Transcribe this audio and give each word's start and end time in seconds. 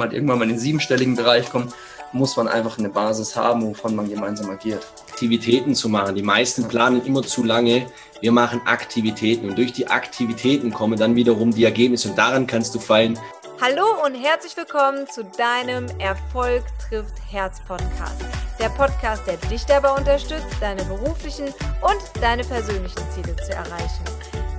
halt 0.00 0.12
irgendwann 0.12 0.38
mal 0.38 0.44
in 0.44 0.50
den 0.50 0.58
siebenstelligen 0.58 1.16
Bereich 1.16 1.50
kommt, 1.50 1.74
muss 2.12 2.36
man 2.36 2.48
einfach 2.48 2.78
eine 2.78 2.88
Basis 2.88 3.36
haben, 3.36 3.62
wovon 3.62 3.94
man 3.94 4.08
gemeinsam 4.08 4.50
agiert. 4.50 4.86
Aktivitäten 5.10 5.74
zu 5.74 5.88
machen. 5.88 6.14
Die 6.14 6.22
meisten 6.22 6.68
planen 6.68 7.04
immer 7.04 7.22
zu 7.22 7.42
lange. 7.44 7.86
Wir 8.20 8.32
machen 8.32 8.60
Aktivitäten 8.64 9.48
und 9.48 9.58
durch 9.58 9.72
die 9.72 9.88
Aktivitäten 9.88 10.72
kommen 10.72 10.98
dann 10.98 11.16
wiederum 11.16 11.50
die 11.50 11.64
Ergebnisse 11.64 12.10
und 12.10 12.18
daran 12.18 12.46
kannst 12.46 12.74
du 12.74 12.78
fallen. 12.78 13.18
Hallo 13.60 13.84
und 14.06 14.14
herzlich 14.14 14.56
willkommen 14.56 15.08
zu 15.08 15.24
deinem 15.24 15.86
Erfolg 15.98 16.62
trifft 16.88 17.14
Herz 17.28 17.58
Podcast. 17.66 18.24
Der 18.60 18.68
Podcast, 18.68 19.26
der 19.26 19.36
dich 19.50 19.64
dabei 19.66 19.90
unterstützt, 19.90 20.46
deine 20.60 20.84
beruflichen 20.84 21.46
und 21.46 22.22
deine 22.22 22.44
persönlichen 22.44 23.02
Ziele 23.12 23.34
zu 23.36 23.52
erreichen. 23.52 24.04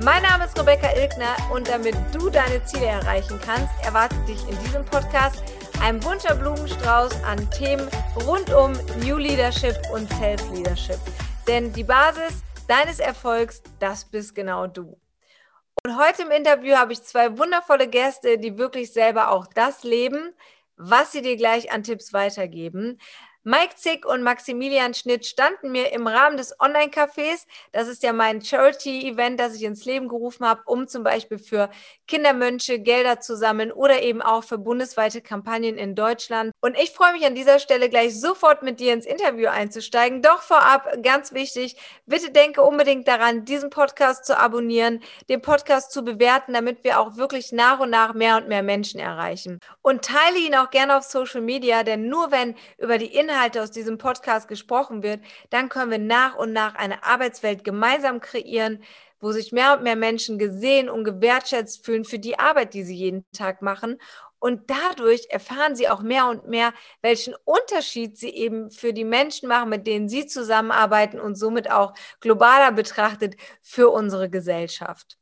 Mein 0.01 0.23
Name 0.23 0.45
ist 0.45 0.57
Rebecca 0.57 0.95
Ilgner 0.95 1.35
und 1.51 1.67
damit 1.67 1.93
du 2.13 2.29
deine 2.29 2.63
Ziele 2.63 2.85
erreichen 2.85 3.37
kannst, 3.43 3.73
erwartet 3.83 4.25
dich 4.29 4.41
in 4.47 4.57
diesem 4.63 4.85
Podcast 4.85 5.43
ein 5.81 5.99
bunter 5.99 6.35
Blumenstrauß 6.35 7.21
an 7.25 7.49
Themen 7.51 7.85
rund 8.25 8.49
um 8.53 8.71
New 9.03 9.17
Leadership 9.17 9.75
und 9.91 10.09
Self-Leadership. 10.13 10.99
Denn 11.49 11.73
die 11.73 11.83
Basis 11.83 12.43
deines 12.69 13.01
Erfolgs, 13.01 13.61
das 13.79 14.05
bist 14.05 14.35
genau 14.35 14.67
du. 14.67 14.97
Und 15.83 15.97
heute 15.97 16.21
im 16.21 16.31
Interview 16.31 16.77
habe 16.77 16.93
ich 16.93 17.03
zwei 17.03 17.37
wundervolle 17.37 17.89
Gäste, 17.89 18.37
die 18.37 18.57
wirklich 18.57 18.93
selber 18.93 19.31
auch 19.31 19.47
das 19.47 19.83
leben, 19.83 20.33
was 20.77 21.11
sie 21.11 21.21
dir 21.21 21.35
gleich 21.35 21.73
an 21.73 21.83
Tipps 21.83 22.13
weitergeben. 22.13 23.01
Mike 23.45 23.75
Zick 23.77 24.05
und 24.05 24.21
Maximilian 24.21 24.93
Schnitt 24.93 25.25
standen 25.25 25.71
mir 25.71 25.93
im 25.93 26.07
Rahmen 26.07 26.35
des 26.35 26.59
Online-Cafés. 26.59 27.45
Das 27.71 27.87
ist 27.87 28.03
ja 28.03 28.11
mein 28.11 28.41
Charity-Event, 28.41 29.39
das 29.39 29.55
ich 29.55 29.63
ins 29.63 29.85
Leben 29.85 30.09
gerufen 30.09 30.45
habe, 30.45 30.61
um 30.65 30.89
zum 30.89 31.03
Beispiel 31.03 31.39
für 31.39 31.69
Kindermönche 32.05 32.79
Gelder 32.79 33.21
zu 33.21 33.37
sammeln 33.37 33.71
oder 33.71 34.01
eben 34.01 34.21
auch 34.21 34.43
für 34.43 34.57
bundesweite 34.57 35.21
Kampagnen 35.21 35.77
in 35.77 35.95
Deutschland. 35.95 36.51
Und 36.59 36.77
ich 36.77 36.91
freue 36.91 37.13
mich 37.13 37.25
an 37.25 37.33
dieser 37.33 37.59
Stelle 37.59 37.89
gleich 37.89 38.19
sofort 38.19 38.61
mit 38.61 38.81
dir 38.81 38.93
ins 38.93 39.05
Interview 39.05 39.47
einzusteigen. 39.47 40.21
Doch 40.21 40.41
vorab 40.41 41.01
ganz 41.01 41.31
wichtig, 41.31 41.77
bitte 42.05 42.31
denke 42.31 42.61
unbedingt 42.61 43.07
daran, 43.07 43.45
diesen 43.45 43.69
Podcast 43.69 44.25
zu 44.25 44.37
abonnieren, 44.37 45.01
den 45.29 45.41
Podcast 45.41 45.93
zu 45.93 46.03
bewerten, 46.03 46.51
damit 46.51 46.83
wir 46.83 46.99
auch 46.99 47.15
wirklich 47.15 47.53
nach 47.53 47.79
und 47.79 47.89
nach 47.89 48.13
mehr 48.13 48.35
und 48.35 48.49
mehr 48.49 48.63
Menschen 48.63 48.99
erreichen. 48.99 49.59
Und 49.81 50.03
teile 50.03 50.39
ihn 50.39 50.55
auch 50.55 50.71
gerne 50.71 50.97
auf 50.97 51.03
Social 51.03 51.41
Media, 51.41 51.83
denn 51.83 52.09
nur 52.09 52.31
wenn 52.31 52.55
über 52.77 52.97
die 52.97 53.15
Inhalte 53.15 53.28
Inhalte 53.29 53.61
aus 53.61 53.71
diesem 53.71 53.97
Podcast 53.97 54.47
gesprochen 54.47 55.03
wird, 55.03 55.21
dann 55.49 55.69
können 55.69 55.91
wir 55.91 55.99
nach 55.99 56.35
und 56.35 56.51
nach 56.51 56.75
eine 56.75 57.03
Arbeitswelt 57.03 57.63
gemeinsam 57.63 58.19
kreieren, 58.19 58.83
wo 59.19 59.31
sich 59.31 59.51
mehr 59.51 59.73
und 59.73 59.83
mehr 59.83 59.95
Menschen 59.95 60.39
gesehen 60.39 60.89
und 60.89 61.03
gewertschätzt 61.03 61.85
fühlen 61.85 62.05
für 62.05 62.19
die 62.19 62.39
Arbeit, 62.39 62.73
die 62.73 62.83
sie 62.83 62.95
jeden 62.95 63.25
Tag 63.31 63.61
machen. 63.61 63.97
Und 64.39 64.69
dadurch 64.69 65.27
erfahren 65.29 65.75
sie 65.75 65.89
auch 65.89 66.01
mehr 66.01 66.27
und 66.27 66.47
mehr, 66.47 66.73
welchen 67.01 67.35
Unterschied 67.43 68.17
sie 68.17 68.29
eben 68.29 68.71
für 68.71 68.93
die 68.93 69.03
Menschen 69.03 69.49
machen, 69.49 69.69
mit 69.69 69.85
denen 69.85 70.07
sie 70.07 70.27
zusammenarbeiten 70.27 71.19
und 71.19 71.35
somit 71.35 71.69
auch 71.69 71.93
globaler 72.21 72.71
betrachtet 72.71 73.35
für 73.61 73.89
unsere 73.89 74.29
Gesellschaft. 74.29 75.18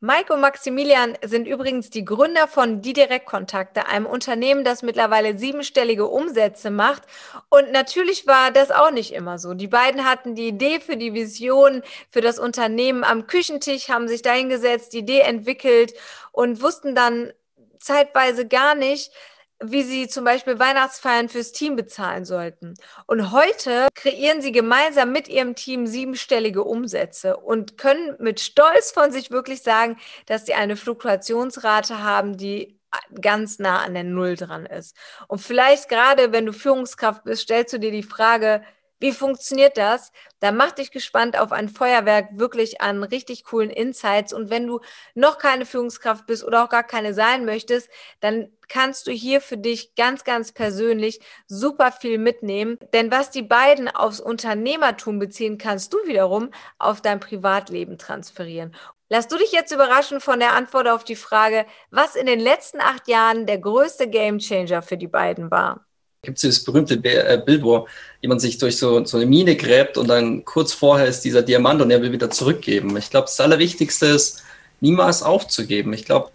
Mike 0.00 0.32
und 0.32 0.40
Maximilian 0.40 1.18
sind 1.24 1.48
übrigens 1.48 1.90
die 1.90 2.04
Gründer 2.04 2.46
von 2.46 2.82
Die 2.82 2.92
Direktkontakte, 2.92 3.88
einem 3.88 4.06
Unternehmen, 4.06 4.62
das 4.62 4.84
mittlerweile 4.84 5.36
siebenstellige 5.36 6.06
Umsätze 6.06 6.70
macht. 6.70 7.02
Und 7.48 7.72
natürlich 7.72 8.24
war 8.24 8.52
das 8.52 8.70
auch 8.70 8.92
nicht 8.92 9.12
immer 9.12 9.40
so. 9.40 9.54
Die 9.54 9.66
beiden 9.66 10.04
hatten 10.04 10.36
die 10.36 10.46
Idee 10.46 10.78
für 10.78 10.96
die 10.96 11.14
Vision, 11.14 11.82
für 12.10 12.20
das 12.20 12.38
Unternehmen 12.38 13.02
am 13.02 13.26
Küchentisch, 13.26 13.88
haben 13.88 14.06
sich 14.06 14.22
dahingesetzt, 14.22 14.92
die 14.92 14.98
Idee 14.98 15.22
entwickelt 15.22 15.94
und 16.30 16.62
wussten 16.62 16.94
dann 16.94 17.32
zeitweise 17.80 18.46
gar 18.46 18.76
nicht, 18.76 19.10
wie 19.62 19.82
sie 19.82 20.08
zum 20.08 20.24
Beispiel 20.24 20.58
Weihnachtsfeiern 20.58 21.28
fürs 21.28 21.52
Team 21.52 21.76
bezahlen 21.76 22.24
sollten. 22.24 22.74
Und 23.06 23.32
heute 23.32 23.88
kreieren 23.94 24.40
sie 24.40 24.52
gemeinsam 24.52 25.12
mit 25.12 25.28
ihrem 25.28 25.54
Team 25.54 25.86
siebenstellige 25.86 26.62
Umsätze 26.62 27.36
und 27.36 27.76
können 27.76 28.14
mit 28.18 28.40
Stolz 28.40 28.92
von 28.92 29.10
sich 29.10 29.30
wirklich 29.30 29.62
sagen, 29.62 29.96
dass 30.26 30.46
sie 30.46 30.54
eine 30.54 30.76
Fluktuationsrate 30.76 32.02
haben, 32.02 32.36
die 32.36 32.78
ganz 33.20 33.58
nah 33.58 33.82
an 33.82 33.94
der 33.94 34.04
Null 34.04 34.36
dran 34.36 34.64
ist. 34.66 34.96
Und 35.26 35.40
vielleicht 35.40 35.88
gerade, 35.88 36.32
wenn 36.32 36.46
du 36.46 36.52
Führungskraft 36.52 37.24
bist, 37.24 37.42
stellst 37.42 37.72
du 37.72 37.78
dir 37.78 37.90
die 37.90 38.02
Frage, 38.02 38.62
wie 39.00 39.12
funktioniert 39.12 39.76
das? 39.76 40.12
Da 40.40 40.52
mach 40.52 40.72
dich 40.72 40.90
gespannt 40.90 41.38
auf 41.38 41.52
ein 41.52 41.68
Feuerwerk 41.68 42.30
wirklich 42.32 42.80
an 42.80 43.04
richtig 43.04 43.44
coolen 43.44 43.70
Insights. 43.70 44.32
Und 44.32 44.50
wenn 44.50 44.66
du 44.66 44.80
noch 45.14 45.38
keine 45.38 45.66
Führungskraft 45.66 46.26
bist 46.26 46.44
oder 46.44 46.64
auch 46.64 46.68
gar 46.68 46.82
keine 46.82 47.14
sein 47.14 47.44
möchtest, 47.44 47.88
dann 48.20 48.50
kannst 48.68 49.06
du 49.06 49.12
hier 49.12 49.40
für 49.40 49.56
dich 49.56 49.94
ganz, 49.94 50.24
ganz 50.24 50.52
persönlich 50.52 51.20
super 51.46 51.92
viel 51.92 52.18
mitnehmen. 52.18 52.78
Denn 52.92 53.10
was 53.10 53.30
die 53.30 53.42
beiden 53.42 53.88
aufs 53.88 54.20
Unternehmertum 54.20 55.18
beziehen, 55.18 55.58
kannst 55.58 55.92
du 55.92 55.98
wiederum 56.04 56.50
auf 56.78 57.00
dein 57.00 57.20
Privatleben 57.20 57.98
transferieren. 57.98 58.74
Lass 59.08 59.28
du 59.28 59.38
dich 59.38 59.52
jetzt 59.52 59.72
überraschen 59.72 60.20
von 60.20 60.38
der 60.38 60.52
Antwort 60.52 60.86
auf 60.88 61.02
die 61.02 61.16
Frage, 61.16 61.64
was 61.90 62.14
in 62.14 62.26
den 62.26 62.40
letzten 62.40 62.80
acht 62.80 63.08
Jahren 63.08 63.46
der 63.46 63.58
größte 63.58 64.08
Gamechanger 64.10 64.82
für 64.82 64.98
die 64.98 65.08
beiden 65.08 65.50
war 65.50 65.87
gibt 66.28 66.38
es 66.38 66.42
dieses 66.42 66.64
berühmte 66.64 66.94
äh, 67.02 67.40
Bild, 67.44 67.62
wo 67.62 67.88
jemand 68.20 68.42
sich 68.42 68.58
durch 68.58 68.76
so, 68.76 69.02
so 69.06 69.16
eine 69.16 69.24
Mine 69.24 69.56
gräbt 69.56 69.96
und 69.96 70.08
dann 70.08 70.44
kurz 70.44 70.74
vorher 70.74 71.06
ist 71.06 71.22
dieser 71.22 71.40
Diamant 71.40 71.80
und 71.80 71.90
er 71.90 72.02
will 72.02 72.12
wieder 72.12 72.30
zurückgeben. 72.30 72.94
Ich 72.98 73.08
glaube, 73.08 73.26
das 73.26 73.40
Allerwichtigste 73.40 74.06
ist, 74.06 74.42
niemals 74.80 75.22
aufzugeben. 75.22 75.94
Ich 75.94 76.04
glaube, 76.04 76.30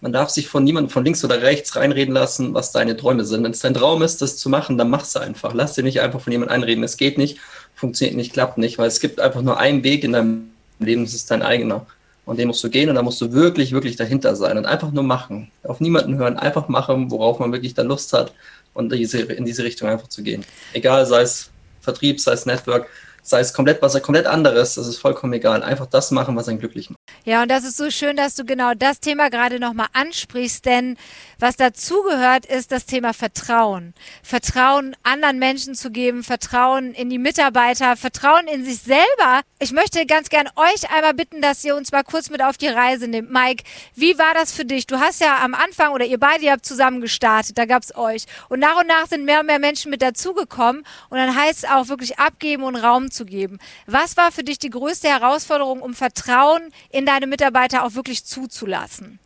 man 0.00 0.12
darf 0.12 0.30
sich 0.30 0.48
von 0.48 0.64
niemandem 0.64 0.90
von 0.90 1.04
links 1.04 1.24
oder 1.24 1.40
rechts 1.40 1.76
reinreden 1.76 2.14
lassen, 2.14 2.52
was 2.52 2.72
deine 2.72 2.96
Träume 2.96 3.24
sind. 3.24 3.44
Wenn 3.44 3.52
es 3.52 3.60
dein 3.60 3.74
Traum 3.74 4.02
ist, 4.02 4.20
das 4.22 4.36
zu 4.38 4.48
machen, 4.48 4.76
dann 4.76 4.90
mach 4.90 5.02
es 5.02 5.16
einfach. 5.16 5.54
Lass 5.54 5.74
dir 5.74 5.84
nicht 5.84 6.00
einfach 6.00 6.20
von 6.20 6.32
jemandem 6.32 6.54
einreden. 6.54 6.82
Es 6.82 6.96
geht 6.96 7.16
nicht, 7.16 7.38
funktioniert 7.76 8.16
nicht, 8.16 8.32
klappt 8.32 8.58
nicht, 8.58 8.76
weil 8.76 8.88
es 8.88 8.98
gibt 8.98 9.20
einfach 9.20 9.42
nur 9.42 9.58
einen 9.58 9.84
Weg 9.84 10.02
in 10.02 10.12
deinem 10.12 10.50
Leben, 10.80 11.04
das 11.04 11.14
ist 11.14 11.30
dein 11.30 11.42
eigener. 11.42 11.86
Und 12.24 12.40
den 12.40 12.48
musst 12.48 12.64
du 12.64 12.68
gehen 12.68 12.88
und 12.88 12.96
da 12.96 13.02
musst 13.02 13.20
du 13.20 13.32
wirklich, 13.32 13.70
wirklich 13.70 13.94
dahinter 13.94 14.34
sein 14.34 14.58
und 14.58 14.66
einfach 14.66 14.90
nur 14.90 15.04
machen. 15.04 15.52
Auf 15.62 15.78
niemanden 15.78 16.18
hören, 16.18 16.36
einfach 16.36 16.66
machen, 16.66 17.08
worauf 17.12 17.38
man 17.38 17.52
wirklich 17.52 17.74
da 17.74 17.82
Lust 17.82 18.12
hat 18.12 18.32
und 18.76 18.92
diese, 18.92 19.20
in 19.22 19.44
diese 19.44 19.64
Richtung 19.64 19.88
einfach 19.88 20.08
zu 20.08 20.22
gehen. 20.22 20.44
Egal, 20.72 21.06
sei 21.06 21.22
es 21.22 21.50
Vertrieb, 21.80 22.20
sei 22.20 22.32
es 22.32 22.46
Network, 22.46 22.88
sei 23.26 23.40
es 23.40 23.52
komplett 23.52 23.82
was 23.82 24.00
komplett 24.02 24.26
anderes, 24.26 24.74
das 24.74 24.86
ist 24.86 24.98
vollkommen 24.98 25.32
egal. 25.32 25.62
Einfach 25.62 25.86
das 25.86 26.10
machen, 26.10 26.36
was 26.36 26.48
einen 26.48 26.58
glücklich 26.58 26.90
macht. 26.90 27.00
Ja, 27.24 27.42
und 27.42 27.50
das 27.50 27.64
ist 27.64 27.76
so 27.76 27.90
schön, 27.90 28.16
dass 28.16 28.34
du 28.34 28.44
genau 28.44 28.74
das 28.74 29.00
Thema 29.00 29.30
gerade 29.30 29.58
nochmal 29.58 29.88
ansprichst, 29.92 30.64
denn 30.64 30.96
was 31.38 31.56
dazugehört, 31.56 32.46
ist 32.46 32.72
das 32.72 32.86
Thema 32.86 33.12
Vertrauen. 33.12 33.94
Vertrauen 34.22 34.96
anderen 35.02 35.38
Menschen 35.38 35.74
zu 35.74 35.90
geben, 35.90 36.22
Vertrauen 36.22 36.94
in 36.94 37.10
die 37.10 37.18
Mitarbeiter, 37.18 37.96
Vertrauen 37.96 38.46
in 38.46 38.64
sich 38.64 38.78
selber. 38.78 39.40
Ich 39.58 39.72
möchte 39.72 40.06
ganz 40.06 40.28
gern 40.28 40.48
euch 40.56 40.90
einmal 40.90 41.14
bitten, 41.14 41.42
dass 41.42 41.64
ihr 41.64 41.74
uns 41.74 41.90
mal 41.92 42.04
kurz 42.04 42.30
mit 42.30 42.42
auf 42.42 42.56
die 42.56 42.68
Reise 42.68 43.08
nehmt. 43.08 43.30
Mike, 43.30 43.64
wie 43.94 44.18
war 44.18 44.34
das 44.34 44.52
für 44.52 44.64
dich? 44.64 44.86
Du 44.86 45.00
hast 45.00 45.20
ja 45.20 45.38
am 45.42 45.54
Anfang 45.54 45.92
oder 45.92 46.04
ihr 46.04 46.18
beide 46.18 46.50
habt 46.50 46.64
zusammen 46.64 47.00
gestartet, 47.00 47.58
da 47.58 47.64
gab's 47.64 47.94
euch. 47.96 48.26
Und 48.48 48.60
nach 48.60 48.80
und 48.80 48.86
nach 48.86 49.06
sind 49.08 49.24
mehr 49.24 49.40
und 49.40 49.46
mehr 49.46 49.58
Menschen 49.58 49.90
mit 49.90 50.00
dazugekommen 50.00 50.84
und 51.10 51.18
dann 51.18 51.34
heißt 51.34 51.64
es 51.64 51.70
auch 51.70 51.88
wirklich 51.88 52.18
abgeben 52.18 52.62
und 52.62 52.76
Raum 52.76 53.10
zu 53.16 53.24
geben. 53.24 53.58
Was 53.86 54.16
war 54.16 54.30
für 54.30 54.44
dich 54.44 54.58
die 54.58 54.70
größte 54.70 55.08
Herausforderung, 55.08 55.82
um 55.82 55.94
Vertrauen 55.94 56.62
in 56.90 57.06
deine 57.06 57.26
Mitarbeiter 57.26 57.84
auch 57.84 57.94
wirklich 57.94 58.24
zuzulassen? 58.24 59.18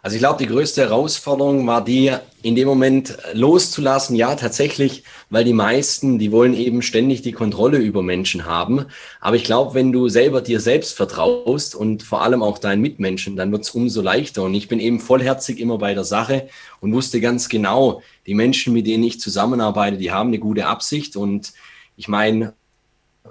Also 0.00 0.14
ich 0.14 0.20
glaube, 0.20 0.38
die 0.38 0.48
größte 0.48 0.82
Herausforderung 0.82 1.66
war 1.66 1.84
die, 1.84 2.12
in 2.42 2.54
dem 2.54 2.68
Moment 2.68 3.18
loszulassen. 3.32 4.14
Ja, 4.14 4.36
tatsächlich, 4.36 5.02
weil 5.28 5.44
die 5.44 5.52
meisten, 5.52 6.20
die 6.20 6.30
wollen 6.30 6.54
eben 6.54 6.82
ständig 6.82 7.22
die 7.22 7.32
Kontrolle 7.32 7.78
über 7.78 8.02
Menschen 8.02 8.46
haben. 8.46 8.86
Aber 9.20 9.34
ich 9.34 9.42
glaube, 9.42 9.74
wenn 9.74 9.90
du 9.90 10.08
selber 10.08 10.40
dir 10.40 10.60
selbst 10.60 10.96
vertraust 10.96 11.74
und 11.74 12.04
vor 12.04 12.22
allem 12.22 12.44
auch 12.44 12.58
deinen 12.58 12.80
Mitmenschen, 12.80 13.34
dann 13.34 13.50
wird 13.50 13.64
es 13.64 13.70
umso 13.70 14.00
leichter. 14.00 14.44
Und 14.44 14.54
ich 14.54 14.68
bin 14.68 14.78
eben 14.78 15.00
vollherzig 15.00 15.58
immer 15.58 15.78
bei 15.78 15.94
der 15.94 16.04
Sache 16.04 16.48
und 16.80 16.92
wusste 16.92 17.20
ganz 17.20 17.48
genau, 17.48 18.00
die 18.26 18.34
Menschen, 18.34 18.72
mit 18.72 18.86
denen 18.86 19.02
ich 19.02 19.20
zusammenarbeite, 19.20 19.96
die 19.96 20.12
haben 20.12 20.28
eine 20.28 20.38
gute 20.38 20.66
Absicht. 20.66 21.16
Und 21.16 21.52
ich 21.96 22.06
meine, 22.06 22.54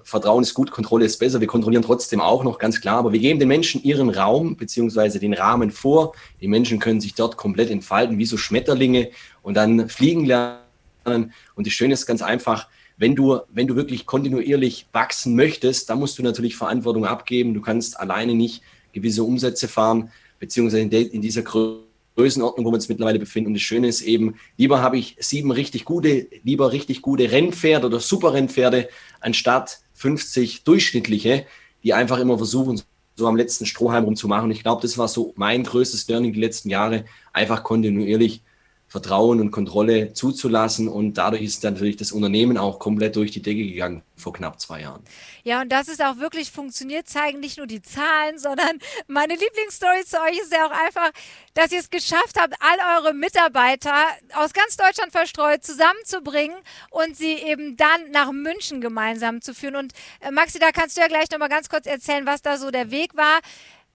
Vertrauen 0.03 0.43
ist 0.43 0.53
gut, 0.53 0.71
Kontrolle 0.71 1.05
ist 1.05 1.17
besser. 1.17 1.39
Wir 1.39 1.47
kontrollieren 1.47 1.83
trotzdem 1.83 2.21
auch 2.21 2.43
noch 2.43 2.59
ganz 2.59 2.81
klar, 2.81 2.97
aber 2.97 3.13
wir 3.13 3.19
geben 3.19 3.39
den 3.39 3.47
Menschen 3.47 3.83
ihren 3.83 4.09
Raum 4.09 4.55
beziehungsweise 4.55 5.19
den 5.19 5.33
Rahmen 5.33 5.71
vor. 5.71 6.13
Die 6.41 6.47
Menschen 6.47 6.79
können 6.79 7.01
sich 7.01 7.13
dort 7.13 7.37
komplett 7.37 7.69
entfalten, 7.69 8.17
wie 8.17 8.25
so 8.25 8.37
Schmetterlinge 8.37 9.09
und 9.41 9.55
dann 9.55 9.89
fliegen 9.89 10.25
lernen. 10.25 11.33
Und 11.55 11.67
das 11.67 11.73
Schöne 11.73 11.93
ist 11.93 12.05
ganz 12.05 12.21
einfach, 12.21 12.67
wenn 12.97 13.15
du, 13.15 13.39
wenn 13.49 13.67
du 13.67 13.75
wirklich 13.75 14.05
kontinuierlich 14.05 14.87
wachsen 14.91 15.35
möchtest, 15.35 15.89
dann 15.89 15.99
musst 15.99 16.17
du 16.17 16.23
natürlich 16.23 16.55
Verantwortung 16.55 17.05
abgeben. 17.05 17.53
Du 17.53 17.61
kannst 17.61 17.99
alleine 17.99 18.33
nicht 18.33 18.63
gewisse 18.91 19.23
Umsätze 19.23 19.67
fahren, 19.67 20.11
beziehungsweise 20.39 20.81
in, 20.81 20.91
in 20.91 21.21
dieser 21.21 21.43
Größenordnung, 21.43 22.65
wo 22.65 22.71
wir 22.71 22.75
uns 22.75 22.89
mittlerweile 22.89 23.19
befinden. 23.19 23.49
Und 23.49 23.53
das 23.53 23.61
Schöne 23.61 23.87
ist 23.87 24.01
eben, 24.01 24.35
lieber 24.57 24.81
habe 24.81 24.97
ich 24.97 25.15
sieben 25.19 25.51
richtig 25.51 25.85
gute, 25.85 26.27
lieber 26.43 26.71
richtig 26.71 27.03
gute 27.03 27.31
Rennpferde 27.31 27.85
oder 27.85 27.99
super 27.99 28.33
Rennpferde, 28.33 28.89
anstatt 29.19 29.81
50 29.97 30.63
durchschnittliche, 30.63 31.45
die 31.83 31.93
einfach 31.93 32.19
immer 32.19 32.37
versuchen, 32.37 32.81
so 33.15 33.27
am 33.27 33.35
letzten 33.35 33.65
Strohhalm 33.65 34.05
rumzumachen. 34.05 34.51
Ich 34.51 34.61
glaube, 34.61 34.81
das 34.81 34.97
war 34.97 35.07
so 35.07 35.33
mein 35.35 35.63
größtes 35.63 36.07
Learning 36.07 36.33
die 36.33 36.39
letzten 36.39 36.69
Jahre, 36.69 37.05
einfach 37.33 37.63
kontinuierlich 37.63 38.43
Vertrauen 38.89 39.41
und 39.41 39.51
Kontrolle 39.51 40.13
zuzulassen. 40.13 40.87
Und 40.87 41.15
dadurch 41.15 41.41
ist 41.41 41.63
natürlich 41.63 41.97
das 41.97 42.13
Unternehmen 42.13 42.57
auch 42.57 42.79
komplett 42.79 43.17
durch 43.17 43.31
die 43.31 43.41
Decke 43.41 43.67
gegangen 43.67 44.01
vor 44.15 44.31
knapp 44.31 44.61
zwei 44.61 44.81
Jahren. 44.81 45.03
Ja, 45.43 45.61
und 45.61 45.69
dass 45.69 45.89
es 45.89 45.99
auch 45.99 46.17
wirklich 46.17 46.51
funktioniert, 46.51 47.07
zeigen 47.07 47.41
nicht 47.41 47.57
nur 47.57 47.67
die 47.67 47.81
Zahlen, 47.81 48.39
sondern 48.39 48.79
meine 49.07 49.35
Lieblingsstory 49.35 50.05
zu 50.05 50.17
euch 50.21 50.39
ist 50.39 50.53
ja 50.53 50.65
auch 50.65 50.71
einfach, 50.71 51.11
dass 51.53 51.71
ihr 51.71 51.79
es 51.79 51.89
geschafft 51.89 52.39
habt, 52.39 52.53
all 52.59 53.03
eure 53.03 53.13
Mitarbeiter 53.13 54.05
aus 54.35 54.53
ganz 54.53 54.77
Deutschland 54.77 55.11
verstreut 55.11 55.65
zusammenzubringen 55.65 56.57
und 56.89 57.17
sie 57.17 57.33
eben 57.33 57.75
dann 57.75 58.11
nach 58.11 58.31
München 58.31 58.79
gemeinsam 58.79 59.41
zu 59.41 59.53
führen. 59.53 59.75
Und 59.75 59.93
äh, 60.21 60.31
Maxi, 60.31 60.59
da 60.59 60.71
kannst 60.71 60.95
du 60.95 61.01
ja 61.01 61.07
gleich 61.07 61.29
nochmal 61.29 61.49
ganz 61.49 61.67
kurz 61.67 61.87
erzählen, 61.87 62.25
was 62.25 62.41
da 62.41 62.57
so 62.57 62.71
der 62.71 62.89
Weg 62.89 63.17
war. 63.17 63.39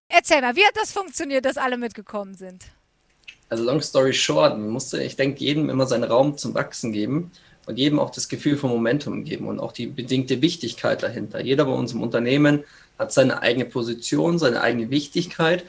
Erzähl 0.08 0.42
mal, 0.42 0.54
wie 0.54 0.64
hat 0.64 0.76
das 0.76 0.92
funktioniert, 0.92 1.46
dass 1.46 1.56
alle 1.56 1.78
mitgekommen 1.78 2.34
sind? 2.34 2.66
Also 3.52 3.64
long 3.64 3.82
story 3.82 4.14
short, 4.14 4.56
man 4.56 4.70
musste, 4.70 5.02
ich 5.02 5.16
denke, 5.16 5.44
jedem 5.44 5.68
immer 5.68 5.86
seinen 5.86 6.04
Raum 6.04 6.38
zum 6.38 6.54
Wachsen 6.54 6.90
geben 6.90 7.32
und 7.66 7.76
jedem 7.76 7.98
auch 7.98 8.08
das 8.08 8.30
Gefühl 8.30 8.56
von 8.56 8.70
Momentum 8.70 9.24
geben 9.24 9.46
und 9.46 9.60
auch 9.60 9.72
die 9.72 9.88
bedingte 9.88 10.40
Wichtigkeit 10.40 11.02
dahinter. 11.02 11.38
Jeder 11.44 11.66
bei 11.66 11.72
uns 11.72 11.92
im 11.92 12.00
Unternehmen 12.00 12.64
hat 12.98 13.12
seine 13.12 13.42
eigene 13.42 13.66
Position, 13.66 14.38
seine 14.38 14.62
eigene 14.62 14.88
Wichtigkeit 14.88 15.66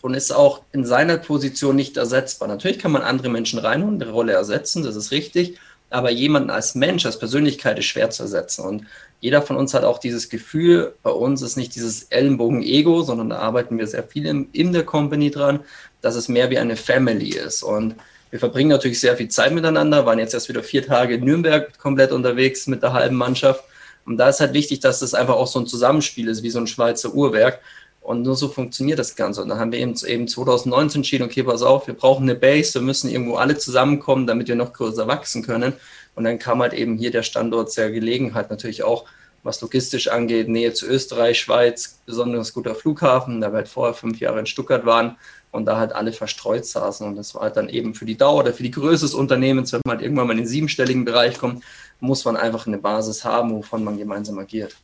und 0.00 0.14
ist 0.14 0.32
auch 0.32 0.62
in 0.72 0.86
seiner 0.86 1.18
Position 1.18 1.76
nicht 1.76 1.98
ersetzbar. 1.98 2.48
Natürlich 2.48 2.78
kann 2.78 2.92
man 2.92 3.02
andere 3.02 3.28
Menschen 3.28 3.58
reinholen, 3.58 3.98
die 3.98 4.06
Rolle 4.06 4.32
ersetzen, 4.32 4.82
das 4.82 4.96
ist 4.96 5.10
richtig, 5.10 5.58
aber 5.90 6.10
jemanden 6.10 6.50
als 6.50 6.74
Mensch, 6.74 7.06
als 7.06 7.18
Persönlichkeit 7.18 7.78
ist 7.78 7.86
schwer 7.86 8.10
zu 8.10 8.24
ersetzen. 8.24 8.64
Und 8.64 8.86
jeder 9.20 9.42
von 9.42 9.56
uns 9.56 9.72
hat 9.72 9.84
auch 9.84 9.98
dieses 9.98 10.28
Gefühl, 10.28 10.94
bei 11.02 11.10
uns 11.10 11.42
ist 11.42 11.56
nicht 11.56 11.74
dieses 11.74 12.04
Ellenbogen-Ego, 12.04 13.02
sondern 13.02 13.30
da 13.30 13.38
arbeiten 13.38 13.78
wir 13.78 13.86
sehr 13.86 14.02
viel 14.02 14.26
in, 14.26 14.48
in 14.52 14.72
der 14.72 14.84
Company 14.84 15.30
dran, 15.30 15.60
dass 16.02 16.16
es 16.16 16.28
mehr 16.28 16.50
wie 16.50 16.58
eine 16.58 16.76
Family 16.76 17.30
ist. 17.30 17.62
Und 17.62 17.94
wir 18.30 18.40
verbringen 18.40 18.70
natürlich 18.70 19.00
sehr 19.00 19.16
viel 19.16 19.28
Zeit 19.28 19.52
miteinander, 19.52 20.04
waren 20.04 20.18
jetzt 20.18 20.34
erst 20.34 20.48
wieder 20.48 20.62
vier 20.62 20.84
Tage 20.84 21.14
in 21.14 21.24
Nürnberg 21.24 21.78
komplett 21.78 22.12
unterwegs 22.12 22.66
mit 22.66 22.82
der 22.82 22.92
halben 22.92 23.16
Mannschaft. 23.16 23.64
Und 24.04 24.18
da 24.18 24.28
ist 24.28 24.40
halt 24.40 24.52
wichtig, 24.52 24.80
dass 24.80 25.00
das 25.00 25.14
einfach 25.14 25.34
auch 25.34 25.46
so 25.46 25.60
ein 25.60 25.66
Zusammenspiel 25.66 26.28
ist, 26.28 26.42
wie 26.42 26.50
so 26.50 26.58
ein 26.58 26.66
Schweizer 26.66 27.14
Uhrwerk. 27.14 27.60
Und 28.06 28.22
nur 28.22 28.36
so 28.36 28.46
funktioniert 28.46 29.00
das 29.00 29.16
Ganze. 29.16 29.42
Und 29.42 29.48
dann 29.48 29.58
haben 29.58 29.72
wir 29.72 29.80
eben, 29.80 29.96
eben 30.06 30.28
2019 30.28 31.00
entschieden, 31.00 31.24
okay, 31.24 31.42
pass 31.42 31.62
auf, 31.62 31.88
wir 31.88 31.94
brauchen 31.94 32.22
eine 32.22 32.36
Base, 32.36 32.74
wir 32.74 32.82
müssen 32.82 33.10
irgendwo 33.10 33.34
alle 33.34 33.58
zusammenkommen, 33.58 34.28
damit 34.28 34.46
wir 34.46 34.54
noch 34.54 34.72
größer 34.72 35.08
wachsen 35.08 35.42
können. 35.44 35.72
Und 36.14 36.22
dann 36.22 36.38
kam 36.38 36.62
halt 36.62 36.72
eben 36.72 36.96
hier 36.98 37.10
der 37.10 37.24
Standort 37.24 37.72
sehr 37.72 37.90
gelegen, 37.90 38.32
halt 38.32 38.48
natürlich 38.48 38.84
auch, 38.84 39.06
was 39.42 39.60
logistisch 39.60 40.06
angeht, 40.06 40.48
Nähe 40.48 40.72
zu 40.72 40.86
Österreich, 40.86 41.40
Schweiz, 41.40 41.98
besonders 42.06 42.52
guter 42.52 42.76
Flughafen, 42.76 43.40
da 43.40 43.50
wir 43.50 43.56
halt 43.56 43.68
vorher 43.68 43.94
fünf 43.94 44.20
Jahre 44.20 44.38
in 44.38 44.46
Stuttgart 44.46 44.86
waren 44.86 45.16
und 45.50 45.64
da 45.64 45.76
halt 45.76 45.92
alle 45.92 46.12
verstreut 46.12 46.64
saßen. 46.64 47.04
Und 47.04 47.16
das 47.16 47.34
war 47.34 47.42
halt 47.42 47.56
dann 47.56 47.68
eben 47.68 47.92
für 47.92 48.06
die 48.06 48.16
Dauer 48.16 48.38
oder 48.44 48.52
für 48.52 48.62
die 48.62 48.70
Größe 48.70 49.04
des 49.04 49.14
Unternehmens, 49.14 49.72
wenn 49.72 49.80
man 49.84 49.96
halt 49.96 50.04
irgendwann 50.04 50.28
mal 50.28 50.34
in 50.34 50.44
den 50.44 50.46
siebenstelligen 50.46 51.04
Bereich 51.04 51.38
kommt, 51.38 51.64
muss 51.98 52.24
man 52.24 52.36
einfach 52.36 52.68
eine 52.68 52.78
Basis 52.78 53.24
haben, 53.24 53.50
wovon 53.50 53.82
man 53.82 53.98
gemeinsam 53.98 54.38
agiert. 54.38 54.76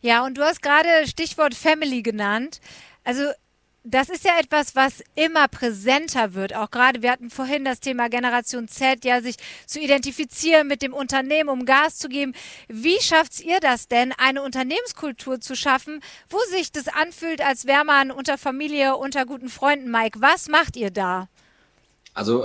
Ja, 0.00 0.24
und 0.24 0.38
du 0.38 0.42
hast 0.42 0.62
gerade 0.62 1.06
Stichwort 1.06 1.54
Family 1.54 2.02
genannt. 2.02 2.60
Also 3.04 3.24
das 3.84 4.10
ist 4.10 4.24
ja 4.24 4.32
etwas, 4.38 4.76
was 4.76 5.02
immer 5.14 5.48
präsenter 5.48 6.34
wird. 6.34 6.54
Auch 6.54 6.70
gerade, 6.70 7.02
wir 7.02 7.10
hatten 7.10 7.30
vorhin 7.30 7.64
das 7.64 7.80
Thema 7.80 8.08
Generation 8.08 8.68
Z, 8.68 9.04
ja, 9.04 9.22
sich 9.22 9.36
zu 9.66 9.80
identifizieren 9.80 10.66
mit 10.66 10.82
dem 10.82 10.92
Unternehmen, 10.92 11.48
um 11.48 11.64
Gas 11.64 11.96
zu 11.96 12.08
geben. 12.08 12.34
Wie 12.68 13.00
schafft 13.00 13.40
ihr 13.40 13.60
das 13.60 13.88
denn, 13.88 14.12
eine 14.18 14.42
Unternehmenskultur 14.42 15.40
zu 15.40 15.56
schaffen, 15.56 16.00
wo 16.28 16.38
sich 16.50 16.70
das 16.70 16.88
anfühlt, 16.88 17.40
als 17.40 17.66
wäre 17.66 17.84
man 17.84 18.10
unter 18.10 18.36
Familie, 18.36 18.96
unter 18.96 19.24
guten 19.24 19.48
Freunden? 19.48 19.90
Mike, 19.90 20.20
was 20.20 20.48
macht 20.48 20.76
ihr 20.76 20.90
da? 20.90 21.28
Also, 22.12 22.44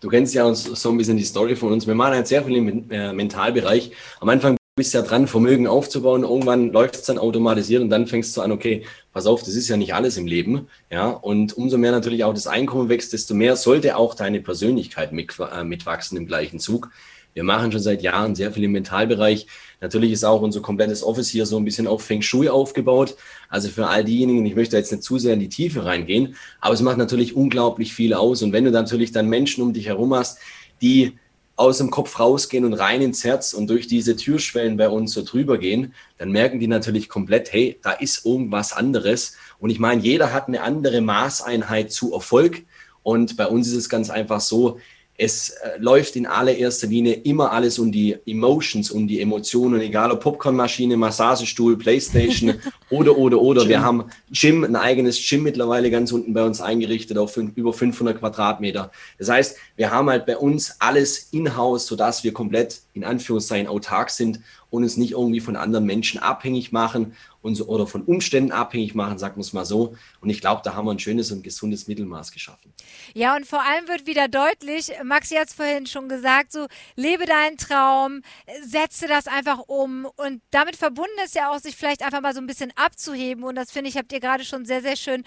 du 0.00 0.08
kennst 0.08 0.34
ja 0.34 0.44
uns 0.44 0.64
so 0.64 0.90
ein 0.90 0.98
bisschen 0.98 1.16
die 1.16 1.24
Story 1.24 1.56
von 1.56 1.72
uns. 1.72 1.86
Wir 1.86 1.94
machen 1.94 2.14
halt 2.14 2.26
sehr 2.26 2.44
viel 2.44 2.56
im 2.56 2.90
äh, 2.90 3.12
Mentalbereich. 3.12 3.92
Am 4.20 4.28
Anfang 4.28 4.57
bist 4.78 4.94
ja 4.94 5.02
dran, 5.02 5.26
Vermögen 5.26 5.66
aufzubauen. 5.66 6.22
Irgendwann 6.22 6.72
läuft 6.72 6.94
es 6.94 7.02
dann 7.02 7.18
automatisiert 7.18 7.82
und 7.82 7.90
dann 7.90 8.06
fängst 8.06 8.34
du 8.36 8.40
an, 8.40 8.50
okay, 8.50 8.84
pass 9.12 9.26
auf, 9.26 9.42
das 9.42 9.54
ist 9.54 9.68
ja 9.68 9.76
nicht 9.76 9.94
alles 9.94 10.16
im 10.16 10.26
Leben. 10.26 10.68
Ja, 10.90 11.08
und 11.10 11.54
umso 11.56 11.76
mehr 11.76 11.92
natürlich 11.92 12.24
auch 12.24 12.32
das 12.32 12.46
Einkommen 12.46 12.88
wächst, 12.88 13.12
desto 13.12 13.34
mehr 13.34 13.56
sollte 13.56 13.96
auch 13.96 14.14
deine 14.14 14.40
Persönlichkeit 14.40 15.12
mit, 15.12 15.34
äh, 15.38 15.64
mitwachsen 15.64 16.16
im 16.16 16.26
gleichen 16.26 16.58
Zug. 16.58 16.90
Wir 17.34 17.44
machen 17.44 17.70
schon 17.70 17.80
seit 17.80 18.02
Jahren 18.02 18.34
sehr 18.34 18.50
viel 18.52 18.64
im 18.64 18.72
Mentalbereich. 18.72 19.46
Natürlich 19.80 20.12
ist 20.12 20.24
auch 20.24 20.40
unser 20.40 20.60
komplettes 20.60 21.04
Office 21.04 21.28
hier 21.28 21.46
so 21.46 21.56
ein 21.56 21.64
bisschen 21.64 21.86
auf 21.86 22.02
Feng 22.02 22.22
Shui 22.22 22.48
aufgebaut. 22.48 23.16
Also 23.48 23.68
für 23.68 23.86
all 23.86 24.02
diejenigen, 24.02 24.44
ich 24.46 24.56
möchte 24.56 24.76
jetzt 24.76 24.90
nicht 24.90 25.04
zu 25.04 25.18
sehr 25.18 25.34
in 25.34 25.40
die 25.40 25.48
Tiefe 25.48 25.84
reingehen, 25.84 26.36
aber 26.60 26.74
es 26.74 26.80
macht 26.80 26.98
natürlich 26.98 27.36
unglaublich 27.36 27.92
viel 27.92 28.14
aus. 28.14 28.42
Und 28.42 28.52
wenn 28.52 28.64
du 28.64 28.70
natürlich 28.70 29.12
dann 29.12 29.28
Menschen 29.28 29.62
um 29.62 29.72
dich 29.72 29.86
herum 29.86 30.14
hast, 30.14 30.38
die 30.80 31.18
aus 31.58 31.78
dem 31.78 31.90
Kopf 31.90 32.20
rausgehen 32.20 32.64
und 32.64 32.74
rein 32.74 33.02
ins 33.02 33.24
Herz 33.24 33.52
und 33.52 33.68
durch 33.68 33.88
diese 33.88 34.14
Türschwellen 34.14 34.76
bei 34.76 34.88
uns 34.88 35.12
so 35.12 35.24
drüber 35.24 35.58
gehen, 35.58 35.92
dann 36.16 36.30
merken 36.30 36.60
die 36.60 36.68
natürlich 36.68 37.08
komplett, 37.08 37.52
hey, 37.52 37.78
da 37.82 37.90
ist 37.90 38.24
irgendwas 38.24 38.72
anderes. 38.72 39.36
Und 39.58 39.70
ich 39.70 39.80
meine, 39.80 40.00
jeder 40.00 40.32
hat 40.32 40.46
eine 40.46 40.62
andere 40.62 41.00
Maßeinheit 41.00 41.90
zu 41.90 42.12
Erfolg. 42.14 42.62
Und 43.02 43.36
bei 43.36 43.46
uns 43.46 43.66
ist 43.66 43.74
es 43.74 43.88
ganz 43.88 44.08
einfach 44.08 44.40
so, 44.40 44.78
es 45.20 45.50
äh, 45.50 45.78
läuft 45.78 46.14
in 46.14 46.26
allererster 46.26 46.86
Linie 46.86 47.14
immer 47.14 47.50
alles 47.50 47.80
um 47.80 47.90
die 47.90 48.16
Emotions, 48.24 48.92
um 48.92 49.08
die 49.08 49.20
Emotionen, 49.20 49.80
egal 49.80 50.12
ob 50.12 50.20
Popcornmaschine, 50.20 50.96
Massagestuhl, 50.96 51.76
Playstation 51.76 52.54
oder, 52.90 53.18
oder, 53.18 53.40
oder. 53.40 53.62
Gym. 53.62 53.68
Wir 53.68 53.82
haben 53.82 54.04
Gym, 54.30 54.62
ein 54.62 54.76
eigenes 54.76 55.18
Gym 55.28 55.42
mittlerweile 55.42 55.90
ganz 55.90 56.12
unten 56.12 56.34
bei 56.34 56.44
uns 56.44 56.60
eingerichtet 56.60 57.18
auf 57.18 57.36
über 57.36 57.72
500 57.72 58.20
Quadratmeter. 58.20 58.92
Das 59.18 59.28
heißt, 59.28 59.56
wir 59.74 59.90
haben 59.90 60.08
halt 60.08 60.24
bei 60.24 60.36
uns 60.36 60.76
alles 60.78 61.28
in-house, 61.32 61.86
sodass 61.86 62.22
wir 62.22 62.32
komplett 62.32 62.80
in 62.94 63.02
Anführungszeichen 63.02 63.66
autark 63.66 64.10
sind 64.10 64.38
und 64.70 64.82
uns 64.82 64.96
nicht 64.96 65.12
irgendwie 65.12 65.40
von 65.40 65.56
anderen 65.56 65.86
Menschen 65.86 66.20
abhängig 66.20 66.72
machen 66.72 67.14
und 67.40 67.54
so, 67.54 67.66
oder 67.66 67.86
von 67.86 68.02
Umständen 68.02 68.52
abhängig 68.52 68.94
machen, 68.94 69.18
sagen 69.18 69.36
wir 69.36 69.40
es 69.40 69.52
mal 69.52 69.64
so. 69.64 69.94
Und 70.20 70.28
ich 70.28 70.40
glaube, 70.40 70.62
da 70.64 70.74
haben 70.74 70.86
wir 70.86 70.92
ein 70.92 70.98
schönes 70.98 71.30
und 71.30 71.42
gesundes 71.42 71.86
Mittelmaß 71.86 72.32
geschaffen. 72.32 72.72
Ja, 73.14 73.36
und 73.36 73.46
vor 73.46 73.62
allem 73.62 73.88
wird 73.88 74.06
wieder 74.06 74.28
deutlich, 74.28 74.90
Maxi 75.04 75.36
hat 75.36 75.48
es 75.48 75.54
vorhin 75.54 75.86
schon 75.86 76.08
gesagt, 76.08 76.52
so 76.52 76.66
lebe 76.96 77.24
deinen 77.24 77.56
Traum, 77.56 78.22
setze 78.62 79.06
das 79.06 79.26
einfach 79.26 79.60
um 79.66 80.06
und 80.16 80.42
damit 80.50 80.76
verbunden 80.76 81.10
ist 81.24 81.34
ja 81.34 81.50
auch, 81.50 81.58
sich 81.58 81.76
vielleicht 81.76 82.02
einfach 82.02 82.20
mal 82.20 82.34
so 82.34 82.40
ein 82.40 82.46
bisschen 82.46 82.72
abzuheben 82.76 83.44
und 83.44 83.54
das 83.54 83.70
finde 83.70 83.88
ich, 83.88 83.96
habt 83.96 84.12
ihr 84.12 84.20
gerade 84.20 84.44
schon 84.44 84.64
sehr, 84.64 84.82
sehr 84.82 84.96
schön 84.96 85.24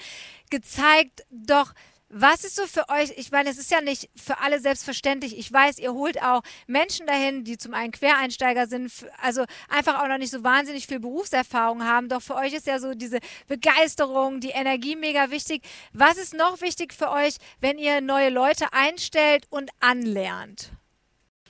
gezeigt. 0.49 1.23
Doch 1.31 1.73
was 2.13 2.43
ist 2.43 2.55
so 2.55 2.67
für 2.67 2.89
euch, 2.89 3.13
ich 3.15 3.31
meine, 3.31 3.49
es 3.49 3.57
ist 3.57 3.71
ja 3.71 3.81
nicht 3.81 4.09
für 4.15 4.39
alle 4.39 4.59
selbstverständlich. 4.59 5.37
Ich 5.37 5.51
weiß, 5.51 5.79
ihr 5.79 5.93
holt 5.93 6.21
auch 6.21 6.41
Menschen 6.67 7.07
dahin, 7.07 7.43
die 7.43 7.57
zum 7.57 7.73
einen 7.73 7.91
Quereinsteiger 7.91 8.67
sind, 8.67 8.91
also 9.21 9.45
einfach 9.69 10.03
auch 10.03 10.07
noch 10.07 10.17
nicht 10.17 10.31
so 10.31 10.43
wahnsinnig 10.43 10.87
viel 10.87 10.99
Berufserfahrung 10.99 11.85
haben. 11.85 12.09
Doch 12.09 12.21
für 12.21 12.35
euch 12.35 12.53
ist 12.53 12.67
ja 12.67 12.79
so 12.79 12.93
diese 12.93 13.19
Begeisterung, 13.47 14.41
die 14.41 14.49
Energie 14.49 14.95
mega 14.95 15.31
wichtig. 15.31 15.63
Was 15.93 16.17
ist 16.17 16.33
noch 16.33 16.61
wichtig 16.61 16.93
für 16.93 17.11
euch, 17.11 17.35
wenn 17.61 17.77
ihr 17.77 18.01
neue 18.01 18.29
Leute 18.29 18.65
einstellt 18.73 19.45
und 19.49 19.71
anlernt? 19.79 20.71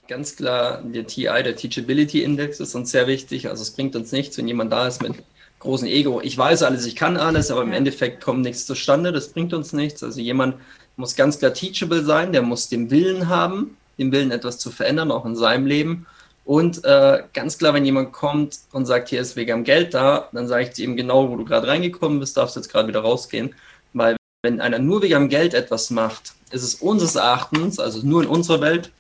Ganz 0.08 0.36
klar, 0.36 0.84
der 0.84 1.08
TI, 1.08 1.24
der 1.24 1.56
Teachability 1.56 2.24
Index, 2.24 2.60
ist 2.60 2.76
uns 2.76 2.92
sehr 2.92 3.08
wichtig. 3.08 3.50
Also 3.50 3.64
es 3.64 3.72
bringt 3.72 3.96
uns 3.96 4.12
nichts, 4.12 4.38
wenn 4.38 4.48
jemand 4.48 4.72
da 4.72 4.88
ist 4.88 5.02
mit 5.02 5.16
großen 5.62 5.88
Ego. 5.88 6.22
Ich 6.22 6.38
weiß 6.38 6.64
alles, 6.64 6.86
ich 6.86 6.96
kann 6.96 7.18
alles, 7.18 7.52
aber 7.52 7.64
im 7.64 7.72
Endeffekt 7.72 8.24
kommt 8.24 8.42
nichts 8.42 8.66
zustande. 8.66 9.12
Das 9.12 9.30
bringt 9.30 9.54
uns 9.54 9.74
nichts. 9.74 10.04
Also 10.04 10.20
jemand 10.20 10.56
muss 10.98 11.16
ganz 11.16 11.40
klar 11.40 11.54
teachable 11.54 12.04
sein, 12.04 12.34
der 12.34 12.42
muss 12.42 12.68
den 12.68 12.92
Willen 12.92 13.30
haben, 13.30 13.78
den 13.98 14.12
Willen 14.12 14.32
etwas 14.32 14.58
zu 14.58 14.72
verändern, 14.72 15.12
auch 15.12 15.26
in 15.26 15.36
seinem 15.36 15.66
Leben. 15.66 16.06
Und 16.44 16.84
äh, 16.84 17.24
ganz 17.34 17.58
klar, 17.58 17.74
wenn 17.74 17.86
jemand 17.86 18.12
kommt 18.12 18.60
und 18.72 18.86
sagt, 18.86 19.10
hier 19.10 19.22
ist 19.22 19.36
wegen 19.36 19.64
Geld 19.64 19.94
da, 19.94 20.28
dann 20.34 20.48
sage 20.48 20.70
ich 20.72 20.80
ihm 20.80 20.98
genau, 20.98 21.30
wo 21.30 21.36
du 21.36 21.46
gerade 21.46 21.68
reingekommen 21.68 22.20
bist, 22.20 22.36
darfst 22.36 22.56
jetzt 22.56 22.70
gerade 22.70 22.88
wieder 22.88 23.02
rausgehen. 23.02 23.56
Weil 23.94 24.18
wenn 24.44 24.60
einer 24.60 24.80
nur 24.80 25.02
wegen 25.04 25.30
Geld 25.30 25.54
etwas 25.54 25.92
macht, 25.92 26.34
ist 26.50 26.64
es 26.64 26.76
unseres 26.76 27.16
Erachtens, 27.16 27.80
also 27.80 28.06
nur 28.06 28.24
in 28.24 28.28
unserer 28.28 28.60
Welt, 28.62 28.92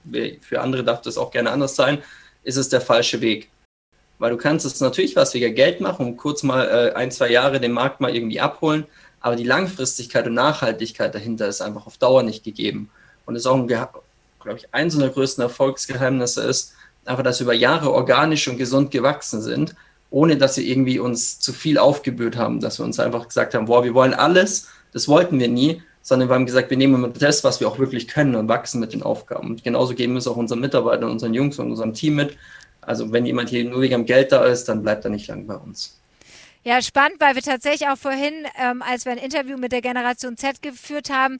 für 0.41 0.61
andere 0.61 0.83
darf 0.83 1.01
das 1.01 1.17
auch 1.17 1.31
gerne 1.31 1.51
anders 1.51 1.75
sein, 1.75 1.97
ist 2.43 2.57
es 2.57 2.69
der 2.69 2.81
falsche 2.81 3.21
Weg 3.21 3.49
weil 4.21 4.29
du 4.29 4.37
kannst 4.37 4.67
es 4.67 4.79
natürlich 4.79 5.15
was 5.15 5.33
wegen 5.33 5.55
Geld 5.55 5.81
machen 5.81 6.05
und 6.05 6.17
kurz 6.17 6.43
mal 6.43 6.67
äh, 6.67 6.93
ein, 6.93 7.09
zwei 7.09 7.31
Jahre 7.31 7.59
den 7.59 7.71
Markt 7.71 8.01
mal 8.01 8.15
irgendwie 8.15 8.39
abholen, 8.39 8.85
aber 9.19 9.35
die 9.35 9.43
Langfristigkeit 9.43 10.27
und 10.27 10.35
Nachhaltigkeit 10.35 11.15
dahinter 11.15 11.47
ist 11.47 11.59
einfach 11.59 11.87
auf 11.87 11.97
Dauer 11.97 12.21
nicht 12.21 12.43
gegeben. 12.43 12.91
Und 13.25 13.33
das 13.33 13.41
ist 13.41 13.47
auch, 13.47 13.65
glaube 13.65 14.03
ich, 14.57 14.71
eins 14.71 14.95
der 14.95 15.09
größten 15.09 15.41
Erfolgsgeheimnisse 15.41 16.43
ist, 16.43 16.73
einfach, 17.03 17.23
dass 17.23 17.39
wir 17.39 17.45
über 17.45 17.55
Jahre 17.55 17.91
organisch 17.91 18.47
und 18.47 18.59
gesund 18.59 18.91
gewachsen 18.91 19.41
sind, 19.41 19.73
ohne 20.11 20.37
dass 20.37 20.55
wir 20.55 20.65
irgendwie 20.65 20.99
uns 20.99 21.39
zu 21.39 21.51
viel 21.51 21.79
aufgebührt 21.79 22.35
haben, 22.37 22.59
dass 22.59 22.79
wir 22.79 22.85
uns 22.85 22.99
einfach 22.99 23.27
gesagt 23.27 23.55
haben, 23.55 23.65
boah, 23.65 23.83
wir 23.83 23.95
wollen 23.95 24.13
alles, 24.13 24.67
das 24.93 25.07
wollten 25.07 25.39
wir 25.39 25.47
nie, 25.47 25.81
sondern 26.03 26.29
wir 26.29 26.35
haben 26.35 26.45
gesagt, 26.45 26.69
wir 26.69 26.77
nehmen 26.77 27.11
das, 27.17 27.43
was 27.43 27.59
wir 27.59 27.67
auch 27.67 27.79
wirklich 27.79 28.07
können 28.07 28.35
und 28.35 28.47
wachsen 28.47 28.79
mit 28.79 28.93
den 28.93 29.01
Aufgaben. 29.01 29.49
Und 29.49 29.63
genauso 29.63 29.95
geben 29.95 30.13
wir 30.13 30.19
es 30.19 30.27
auch 30.27 30.37
unseren 30.37 30.59
Mitarbeitern, 30.59 31.09
unseren 31.09 31.33
Jungs 31.33 31.57
und 31.57 31.71
unserem 31.71 31.95
Team 31.95 32.15
mit, 32.15 32.37
also 32.81 33.11
wenn 33.11 33.25
jemand 33.25 33.49
hier 33.49 33.63
nur 33.63 33.81
wegen 33.81 34.05
Geld 34.05 34.31
da 34.31 34.45
ist, 34.45 34.65
dann 34.65 34.83
bleibt 34.83 35.05
er 35.05 35.11
nicht 35.11 35.27
lang 35.27 35.47
bei 35.47 35.55
uns. 35.55 35.97
Ja, 36.63 36.79
spannend, 36.81 37.19
weil 37.19 37.33
wir 37.33 37.41
tatsächlich 37.41 37.89
auch 37.89 37.97
vorhin, 37.97 38.45
ähm, 38.59 38.83
als 38.83 39.05
wir 39.05 39.11
ein 39.13 39.17
Interview 39.17 39.57
mit 39.57 39.71
der 39.71 39.81
Generation 39.81 40.37
Z 40.37 40.61
geführt 40.61 41.09
haben, 41.09 41.39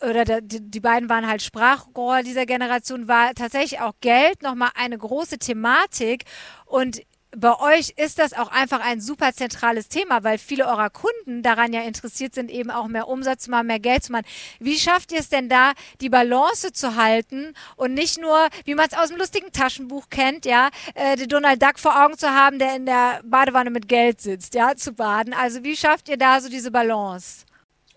oder 0.00 0.40
die, 0.40 0.60
die 0.60 0.80
beiden 0.80 1.08
waren 1.08 1.28
halt 1.28 1.42
Sprachrohr 1.42 2.22
dieser 2.22 2.46
Generation, 2.46 3.06
war 3.06 3.34
tatsächlich 3.34 3.80
auch 3.80 3.94
Geld 4.00 4.42
nochmal 4.42 4.70
eine 4.74 4.98
große 4.98 5.38
Thematik. 5.38 6.24
Und 6.64 7.02
bei 7.36 7.58
euch 7.60 7.90
ist 7.96 8.18
das 8.18 8.32
auch 8.32 8.50
einfach 8.50 8.80
ein 8.80 9.00
super 9.00 9.32
zentrales 9.32 9.88
Thema, 9.88 10.24
weil 10.24 10.38
viele 10.38 10.66
eurer 10.66 10.90
Kunden 10.90 11.42
daran 11.42 11.72
ja 11.72 11.82
interessiert 11.82 12.34
sind, 12.34 12.50
eben 12.50 12.70
auch 12.70 12.88
mehr 12.88 13.08
Umsatz 13.08 13.44
zu 13.44 13.50
machen, 13.50 13.68
mehr 13.68 13.78
Geld 13.78 14.02
zu 14.04 14.12
machen. 14.12 14.26
Wie 14.58 14.78
schafft 14.78 15.12
ihr 15.12 15.20
es 15.20 15.28
denn 15.28 15.48
da, 15.48 15.72
die 16.00 16.08
Balance 16.08 16.72
zu 16.72 16.96
halten 16.96 17.54
und 17.76 17.94
nicht 17.94 18.20
nur, 18.20 18.48
wie 18.64 18.74
man 18.74 18.86
es 18.90 18.96
aus 18.96 19.08
dem 19.08 19.18
lustigen 19.18 19.52
Taschenbuch 19.52 20.08
kennt, 20.10 20.44
ja, 20.44 20.70
äh, 20.94 21.16
den 21.16 21.28
Donald 21.28 21.62
Duck 21.62 21.78
vor 21.78 22.04
Augen 22.04 22.18
zu 22.18 22.30
haben, 22.30 22.58
der 22.58 22.74
in 22.74 22.86
der 22.86 23.20
Badewanne 23.24 23.70
mit 23.70 23.88
Geld 23.88 24.20
sitzt, 24.20 24.54
ja, 24.54 24.74
zu 24.74 24.92
baden. 24.92 25.32
Also 25.32 25.62
wie 25.62 25.76
schafft 25.76 26.08
ihr 26.08 26.16
da 26.16 26.40
so 26.40 26.48
diese 26.48 26.70
Balance? 26.70 27.44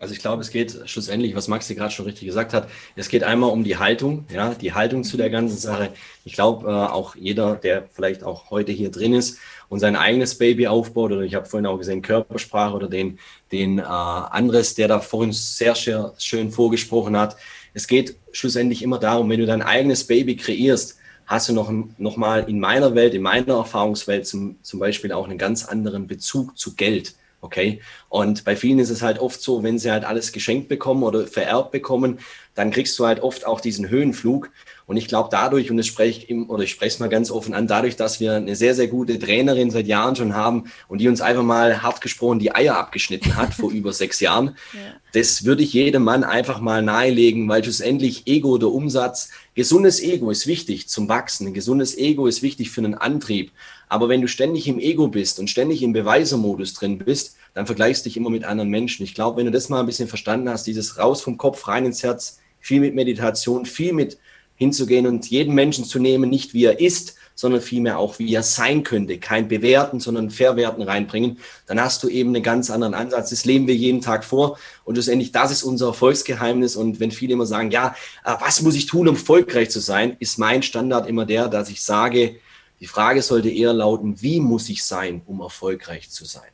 Also 0.03 0.13
ich 0.13 0.19
glaube, 0.19 0.41
es 0.41 0.51
geht 0.51 0.77
schlussendlich, 0.83 1.33
was 1.33 1.47
Maxi 1.47 1.75
gerade 1.75 1.93
schon 1.93 2.03
richtig 2.03 2.25
gesagt 2.25 2.53
hat, 2.53 2.67
es 2.97 3.07
geht 3.07 3.23
einmal 3.23 3.51
um 3.51 3.63
die 3.63 3.77
Haltung, 3.77 4.25
ja, 4.29 4.53
die 4.53 4.73
Haltung 4.73 5.05
zu 5.05 5.15
der 5.15 5.29
ganzen 5.29 5.57
Sache. 5.57 5.91
Ich 6.25 6.33
glaube, 6.33 6.67
äh, 6.67 6.71
auch 6.71 7.15
jeder, 7.15 7.55
der 7.55 7.87
vielleicht 7.89 8.21
auch 8.21 8.49
heute 8.49 8.73
hier 8.73 8.91
drin 8.91 9.13
ist 9.13 9.37
und 9.69 9.79
sein 9.79 9.95
eigenes 9.95 10.37
Baby 10.37 10.67
aufbaut, 10.67 11.13
oder 11.13 11.21
ich 11.21 11.35
habe 11.35 11.45
vorhin 11.45 11.67
auch 11.67 11.77
gesehen, 11.77 12.01
Körpersprache 12.01 12.75
oder 12.75 12.89
den, 12.89 13.17
den 13.53 13.79
äh, 13.79 13.83
Andres, 13.83 14.75
der 14.75 14.89
da 14.89 14.99
vorhin 14.99 15.31
sehr, 15.31 15.73
sehr 15.73 16.13
schön 16.17 16.51
vorgesprochen 16.51 17.15
hat. 17.15 17.37
Es 17.73 17.87
geht 17.87 18.17
schlussendlich 18.33 18.81
immer 18.81 18.99
darum, 18.99 19.29
wenn 19.29 19.39
du 19.39 19.45
dein 19.45 19.61
eigenes 19.61 20.05
Baby 20.05 20.35
kreierst, 20.35 20.97
hast 21.27 21.47
du 21.47 21.53
noch, 21.53 21.71
noch 21.97 22.17
mal 22.17 22.43
in 22.49 22.59
meiner 22.59 22.93
Welt, 22.93 23.13
in 23.13 23.21
meiner 23.21 23.55
Erfahrungswelt 23.55 24.27
zum, 24.27 24.57
zum 24.63 24.81
Beispiel 24.81 25.13
auch 25.13 25.29
einen 25.29 25.37
ganz 25.37 25.63
anderen 25.63 26.07
Bezug 26.07 26.57
zu 26.57 26.75
Geld. 26.75 27.15
Okay. 27.43 27.81
Und 28.07 28.45
bei 28.45 28.55
vielen 28.55 28.79
ist 28.79 28.89
es 28.89 29.01
halt 29.01 29.19
oft 29.19 29.41
so, 29.41 29.63
wenn 29.63 29.77
sie 29.77 29.91
halt 29.91 30.05
alles 30.05 30.31
geschenkt 30.31 30.69
bekommen 30.69 31.03
oder 31.03 31.27
vererbt 31.27 31.71
bekommen, 31.71 32.19
dann 32.55 32.71
kriegst 32.71 32.97
du 32.97 33.05
halt 33.05 33.19
oft 33.19 33.45
auch 33.45 33.59
diesen 33.59 33.89
Höhenflug. 33.89 34.49
Und 34.85 34.97
ich 34.97 35.07
glaube 35.07 35.29
dadurch, 35.31 35.71
und 35.71 35.77
das 35.77 35.87
spreche 35.87 36.25
ich, 36.25 36.49
oder 36.49 36.63
ich 36.63 36.71
spreche 36.71 36.95
es 36.95 36.99
mal 36.99 37.09
ganz 37.09 37.31
offen 37.31 37.53
an, 37.53 37.67
dadurch, 37.67 37.95
dass 37.95 38.19
wir 38.19 38.33
eine 38.33 38.55
sehr, 38.55 38.75
sehr 38.75 38.87
gute 38.87 39.17
Trainerin 39.17 39.71
seit 39.71 39.87
Jahren 39.87 40.15
schon 40.15 40.35
haben 40.35 40.65
und 40.87 40.99
die 40.99 41.07
uns 41.07 41.21
einfach 41.21 41.43
mal 41.43 41.81
hart 41.81 42.01
gesprochen 42.01 42.39
die 42.39 42.53
Eier 42.53 42.77
abgeschnitten 42.77 43.35
hat 43.35 43.53
vor 43.53 43.71
über 43.71 43.93
sechs 43.93 44.19
Jahren, 44.19 44.57
ja. 44.73 44.79
das 45.13 45.45
würde 45.45 45.63
ich 45.63 45.73
jedem 45.73 46.03
Mann 46.03 46.23
einfach 46.23 46.59
mal 46.59 46.81
nahelegen, 46.81 47.47
weil 47.47 47.63
schlussendlich 47.63 48.27
Ego 48.27 48.49
oder 48.49 48.69
Umsatz, 48.69 49.29
gesundes 49.55 50.01
Ego 50.01 50.31
ist 50.31 50.47
wichtig 50.47 50.89
zum 50.89 51.07
Wachsen, 51.07 51.47
ein 51.47 51.53
gesundes 51.53 51.97
Ego 51.97 52.27
ist 52.27 52.41
wichtig 52.41 52.69
für 52.71 52.81
einen 52.81 52.95
Antrieb. 52.95 53.51
Aber 53.87 54.09
wenn 54.09 54.21
du 54.21 54.27
ständig 54.27 54.67
im 54.67 54.79
Ego 54.79 55.07
bist 55.07 55.39
und 55.39 55.49
ständig 55.49 55.83
im 55.83 55.93
Beweisermodus 55.93 56.73
drin 56.73 56.97
bist, 56.97 57.37
dann 57.53 57.67
vergleichst 57.67 58.03
du 58.03 58.09
dich 58.09 58.17
immer 58.17 58.31
mit 58.31 58.43
anderen 58.43 58.69
Menschen. 58.69 59.03
Ich 59.03 59.13
glaube, 59.13 59.37
wenn 59.37 59.45
du 59.45 59.51
das 59.51 59.69
mal 59.69 59.81
ein 59.81 59.85
bisschen 59.85 60.07
verstanden 60.07 60.49
hast, 60.49 60.65
dieses 60.65 60.97
raus 60.97 61.21
vom 61.21 61.37
Kopf, 61.37 61.67
rein 61.67 61.85
ins 61.85 62.01
Herz, 62.01 62.39
viel 62.59 62.79
mit 62.79 62.95
Meditation, 62.95 63.65
viel 63.65 63.93
mit 63.93 64.17
hinzugehen 64.63 65.07
und 65.07 65.29
jeden 65.29 65.53
Menschen 65.53 65.85
zu 65.85 65.99
nehmen, 65.99 66.29
nicht 66.29 66.53
wie 66.53 66.65
er 66.65 66.79
ist, 66.79 67.15
sondern 67.35 67.61
vielmehr 67.61 67.97
auch 67.97 68.19
wie 68.19 68.33
er 68.33 68.43
sein 68.43 68.83
könnte. 68.83 69.17
Kein 69.17 69.47
Bewerten, 69.47 69.99
sondern 69.99 70.29
Verwerten 70.29 70.83
reinbringen. 70.83 71.39
Dann 71.65 71.81
hast 71.81 72.03
du 72.03 72.09
eben 72.09 72.29
einen 72.29 72.43
ganz 72.43 72.69
anderen 72.69 72.93
Ansatz. 72.93 73.31
Das 73.31 73.45
leben 73.45 73.67
wir 73.67 73.75
jeden 73.75 74.01
Tag 74.01 74.23
vor. 74.23 74.57
Und 74.85 74.95
schlussendlich, 74.95 75.31
das 75.31 75.51
ist 75.51 75.63
unser 75.63 75.87
Erfolgsgeheimnis. 75.87 76.75
Und 76.75 76.99
wenn 76.99 77.11
viele 77.11 77.33
immer 77.33 77.45
sagen, 77.45 77.71
ja, 77.71 77.95
äh, 78.23 78.35
was 78.39 78.61
muss 78.61 78.75
ich 78.75 78.85
tun, 78.85 79.07
um 79.07 79.15
erfolgreich 79.15 79.69
zu 79.69 79.79
sein, 79.79 80.15
ist 80.19 80.37
mein 80.37 80.63
Standard 80.63 81.07
immer 81.07 81.25
der, 81.25 81.47
dass 81.47 81.69
ich 81.69 81.81
sage, 81.81 82.35
die 82.79 82.87
Frage 82.87 83.21
sollte 83.21 83.49
eher 83.49 83.73
lauten, 83.73 84.21
wie 84.21 84.39
muss 84.39 84.69
ich 84.69 84.83
sein, 84.83 85.21
um 85.25 85.41
erfolgreich 85.41 86.09
zu 86.09 86.25
sein? 86.25 86.52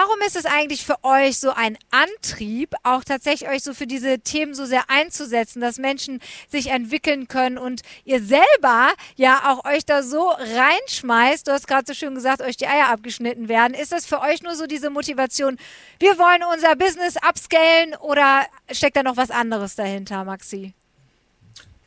Warum 0.00 0.20
ist 0.24 0.36
es 0.36 0.46
eigentlich 0.46 0.86
für 0.86 1.02
euch 1.02 1.40
so 1.40 1.50
ein 1.50 1.76
Antrieb, 1.90 2.72
auch 2.84 3.02
tatsächlich 3.02 3.50
euch 3.50 3.64
so 3.64 3.74
für 3.74 3.88
diese 3.88 4.20
Themen 4.20 4.54
so 4.54 4.64
sehr 4.64 4.84
einzusetzen, 4.86 5.60
dass 5.60 5.76
Menschen 5.78 6.20
sich 6.48 6.68
entwickeln 6.68 7.26
können 7.26 7.58
und 7.58 7.80
ihr 8.04 8.22
selber 8.22 8.92
ja 9.16 9.50
auch 9.50 9.64
euch 9.64 9.84
da 9.84 10.04
so 10.04 10.28
reinschmeißt? 10.28 11.48
Du 11.48 11.50
hast 11.50 11.66
gerade 11.66 11.82
so 11.84 11.94
schön 11.94 12.14
gesagt, 12.14 12.42
euch 12.42 12.56
die 12.56 12.68
Eier 12.68 12.90
abgeschnitten 12.90 13.48
werden. 13.48 13.74
Ist 13.74 13.90
das 13.90 14.06
für 14.06 14.20
euch 14.20 14.40
nur 14.40 14.54
so 14.54 14.68
diese 14.68 14.88
Motivation, 14.88 15.58
wir 15.98 16.16
wollen 16.16 16.44
unser 16.54 16.76
Business 16.76 17.16
upscalen 17.16 17.96
oder 17.96 18.46
steckt 18.70 18.96
da 18.96 19.02
noch 19.02 19.16
was 19.16 19.32
anderes 19.32 19.74
dahinter, 19.74 20.22
Maxi? 20.22 20.74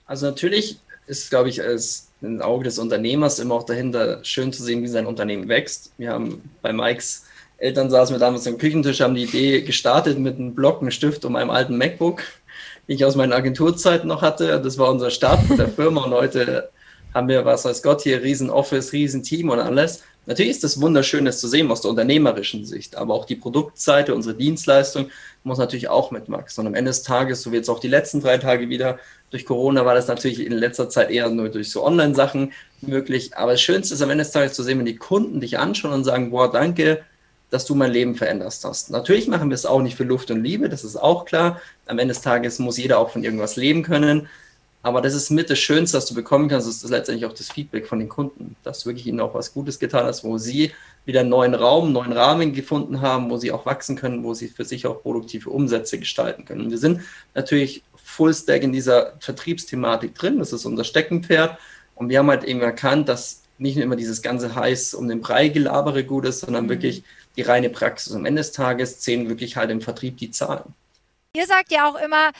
Also 0.06 0.26
natürlich 0.26 0.82
ist, 1.08 1.30
glaube 1.30 1.48
ich, 1.48 1.62
als 1.62 2.10
ein 2.22 2.42
Auge 2.42 2.66
des 2.66 2.78
Unternehmers 2.78 3.40
immer 3.40 3.56
auch 3.56 3.66
dahinter 3.66 4.22
schön 4.26 4.52
zu 4.52 4.64
sehen, 4.64 4.84
wie 4.84 4.90
sein 4.90 5.06
Unternehmen 5.06 5.48
wächst. 5.48 5.94
Wir 5.98 6.12
haben 6.12 6.42
bei 6.62 6.74
Mikes 6.74 7.24
Eltern 7.62 7.90
saßen 7.92 8.16
wir 8.16 8.20
damals 8.20 8.48
am 8.48 8.58
Küchentisch, 8.58 9.02
haben 9.02 9.14
die 9.14 9.24
Idee 9.24 9.62
gestartet 9.62 10.18
mit 10.18 10.38
einem 10.38 10.56
Block, 10.56 10.82
einem 10.82 10.92
Stift 10.92 11.26
und 11.26 11.36
einem 11.36 11.52
alten 11.52 11.78
MacBook, 11.78 12.24
den 12.88 12.96
ich 12.96 13.06
aus 13.06 13.16
meinen 13.16 13.34
Agenturzeiten 13.34 14.08
noch 14.08 14.24
hatte. 14.24 14.60
Das 14.60 14.78
war 14.80 14.90
unser 14.90 15.12
Start 15.12 15.42
der 15.58 15.68
Firma 15.68 16.04
und 16.04 16.12
heute 16.12 16.70
haben 17.14 17.28
wir, 17.28 17.46
was 17.46 17.66
weiß 17.66 17.84
Gott, 17.84 18.02
hier 18.02 18.24
riesen 18.24 18.50
Office, 18.50 18.94
riesen 18.94 19.22
Team 19.22 19.50
und 19.50 19.60
alles. 19.60 20.04
Natürlich 20.26 20.52
ist 20.52 20.64
das 20.64 20.80
wunderschön, 20.80 21.26
das 21.26 21.40
zu 21.40 21.48
sehen 21.48 21.70
aus 21.72 21.82
der 21.82 21.92
unternehmerischen 21.92 22.64
Sicht, 22.66 22.96
aber 22.96 23.14
auch 23.14 23.26
die 23.26 23.36
Produktseite, 23.36 24.14
unsere 24.14 24.36
Dienstleistung 24.36 25.10
muss 25.44 25.58
natürlich 25.58 25.90
auch 25.90 26.12
mitwachsen. 26.12 26.62
Und 26.62 26.68
am 26.68 26.76
Ende 26.76 26.90
des 26.90 27.04
Tages, 27.04 27.42
so 27.42 27.52
wie 27.52 27.58
jetzt 27.58 27.70
auch 27.70 27.80
die 27.80 27.88
letzten 27.88 28.22
drei 28.22 28.38
Tage 28.38 28.70
wieder, 28.70 29.00
durch 29.32 29.46
Corona 29.46 29.86
war 29.86 29.96
das 29.96 30.08
natürlich 30.08 30.40
in 30.46 30.52
letzter 30.52 30.90
Zeit 30.90 31.10
eher 31.10 31.30
nur 31.30 31.50
durch 31.50 31.72
so 31.72 31.84
Online-Sachen 31.84 32.54
möglich. 32.82 33.36
Aber 33.36 33.52
das 33.52 33.62
Schönste 33.62 33.96
ist 33.96 34.02
am 34.02 34.10
Ende 34.10 34.24
des 34.24 34.32
Tages 34.32 34.54
zu 34.54 34.64
sehen, 34.64 34.80
wenn 34.80 34.86
die 34.86 34.96
Kunden 34.96 35.42
dich 35.42 35.58
anschauen 35.58 35.94
und 35.94 36.04
sagen, 36.04 36.32
boah, 36.32 36.52
danke, 36.52 37.04
dass 37.52 37.66
du 37.66 37.76
mein 37.76 37.92
Leben 37.92 38.16
veränderst 38.16 38.66
hast. 38.66 38.90
Natürlich 38.90 39.28
machen 39.28 39.50
wir 39.50 39.56
es 39.56 39.66
auch 39.66 39.82
nicht 39.82 39.96
für 39.96 40.06
Luft 40.06 40.32
und 40.32 40.44
Liebe, 40.44 40.70
das 40.70 40.84
ist 40.84 40.96
auch 40.96 41.26
klar. 41.26 41.62
Am 41.86 42.00
Ende 42.00 42.14
des 42.14 42.24
Tages 42.24 42.58
muss 42.58 42.78
jeder 42.78 42.98
auch 42.98 43.12
von 43.12 43.24
irgendwas 43.24 43.58
leben 43.58 43.84
können. 43.84 44.28
Aber 44.84 45.02
das 45.02 45.14
ist 45.14 45.30
mit 45.30 45.50
das 45.50 45.60
Schönste, 45.60 45.98
was 45.98 46.08
du 46.08 46.16
bekommen 46.16 46.50
kannst, 46.50 46.68
das 46.68 46.84
ist 46.84 46.90
letztendlich 46.90 47.30
auch 47.30 47.36
das 47.36 47.52
Feedback 47.52 47.86
von 47.86 48.00
den 48.00 48.10
Kunden, 48.10 48.56
dass 48.64 48.80
du 48.80 48.90
wirklich 48.90 49.06
ihnen 49.06 49.20
auch 49.20 49.36
was 49.36 49.54
Gutes 49.54 49.78
getan 49.78 50.06
hast, 50.06 50.24
wo 50.24 50.40
sie 50.40 50.72
wieder 51.06 51.20
einen 51.20 51.30
neuen 51.30 51.54
Raum, 51.54 51.86
einen 51.86 51.94
neuen 51.94 52.14
Rahmen 52.14 52.54
gefunden 52.54 53.02
haben, 53.02 53.30
wo 53.30 53.38
sie 53.38 53.52
auch 53.52 53.66
wachsen 53.68 53.96
können, 53.96 54.24
wo 54.24 54.34
sie 54.34 54.48
für 54.48 54.66
sich 54.66 54.88
auch 54.88 55.04
produktive 55.04 55.52
Umsätze 55.52 56.00
gestalten 56.00 56.46
können. 56.46 56.62
Und 56.62 56.72
wir 56.72 56.80
sind 56.80 57.02
natürlich 57.36 57.84
Full 57.96 58.34
Stack 58.34 58.64
in 58.64 58.72
dieser 58.72 59.14
Vertriebsthematik 59.20 60.16
drin, 60.16 60.40
das 60.40 60.52
ist 60.52 60.66
unser 60.66 60.84
Steckenpferd. 60.84 61.60
Und 61.94 62.10
wir 62.10 62.18
haben 62.18 62.30
halt 62.30 62.44
eben 62.44 62.62
erkannt, 62.62 63.08
dass 63.08 63.44
nicht 63.60 63.76
nur 63.76 63.86
immer 63.86 63.96
dieses 63.96 64.24
ganze 64.24 64.56
heiß 64.56 64.96
um 64.96 65.08
den 65.08 65.22
Brei 65.22 65.50
gelabere 65.50 66.04
gut 66.04 66.26
ist, 66.26 66.40
sondern 66.40 66.66
mhm. 66.66 66.70
wirklich 66.70 67.04
die 67.36 67.42
reine 67.42 67.70
Praxis. 67.70 68.14
Am 68.14 68.26
Ende 68.26 68.42
des 68.42 68.52
Tages 68.52 69.00
zählen 69.00 69.30
wirklich 69.30 69.56
halt 69.56 69.72
im 69.72 69.82
Vertrieb 69.82 70.18
die 70.18 70.32
Zahlen. 70.32 70.74
Ihr 71.34 71.48
sagt 71.48 71.72
ja 71.72 71.90
auch 71.90 71.96
immer, 71.96 72.32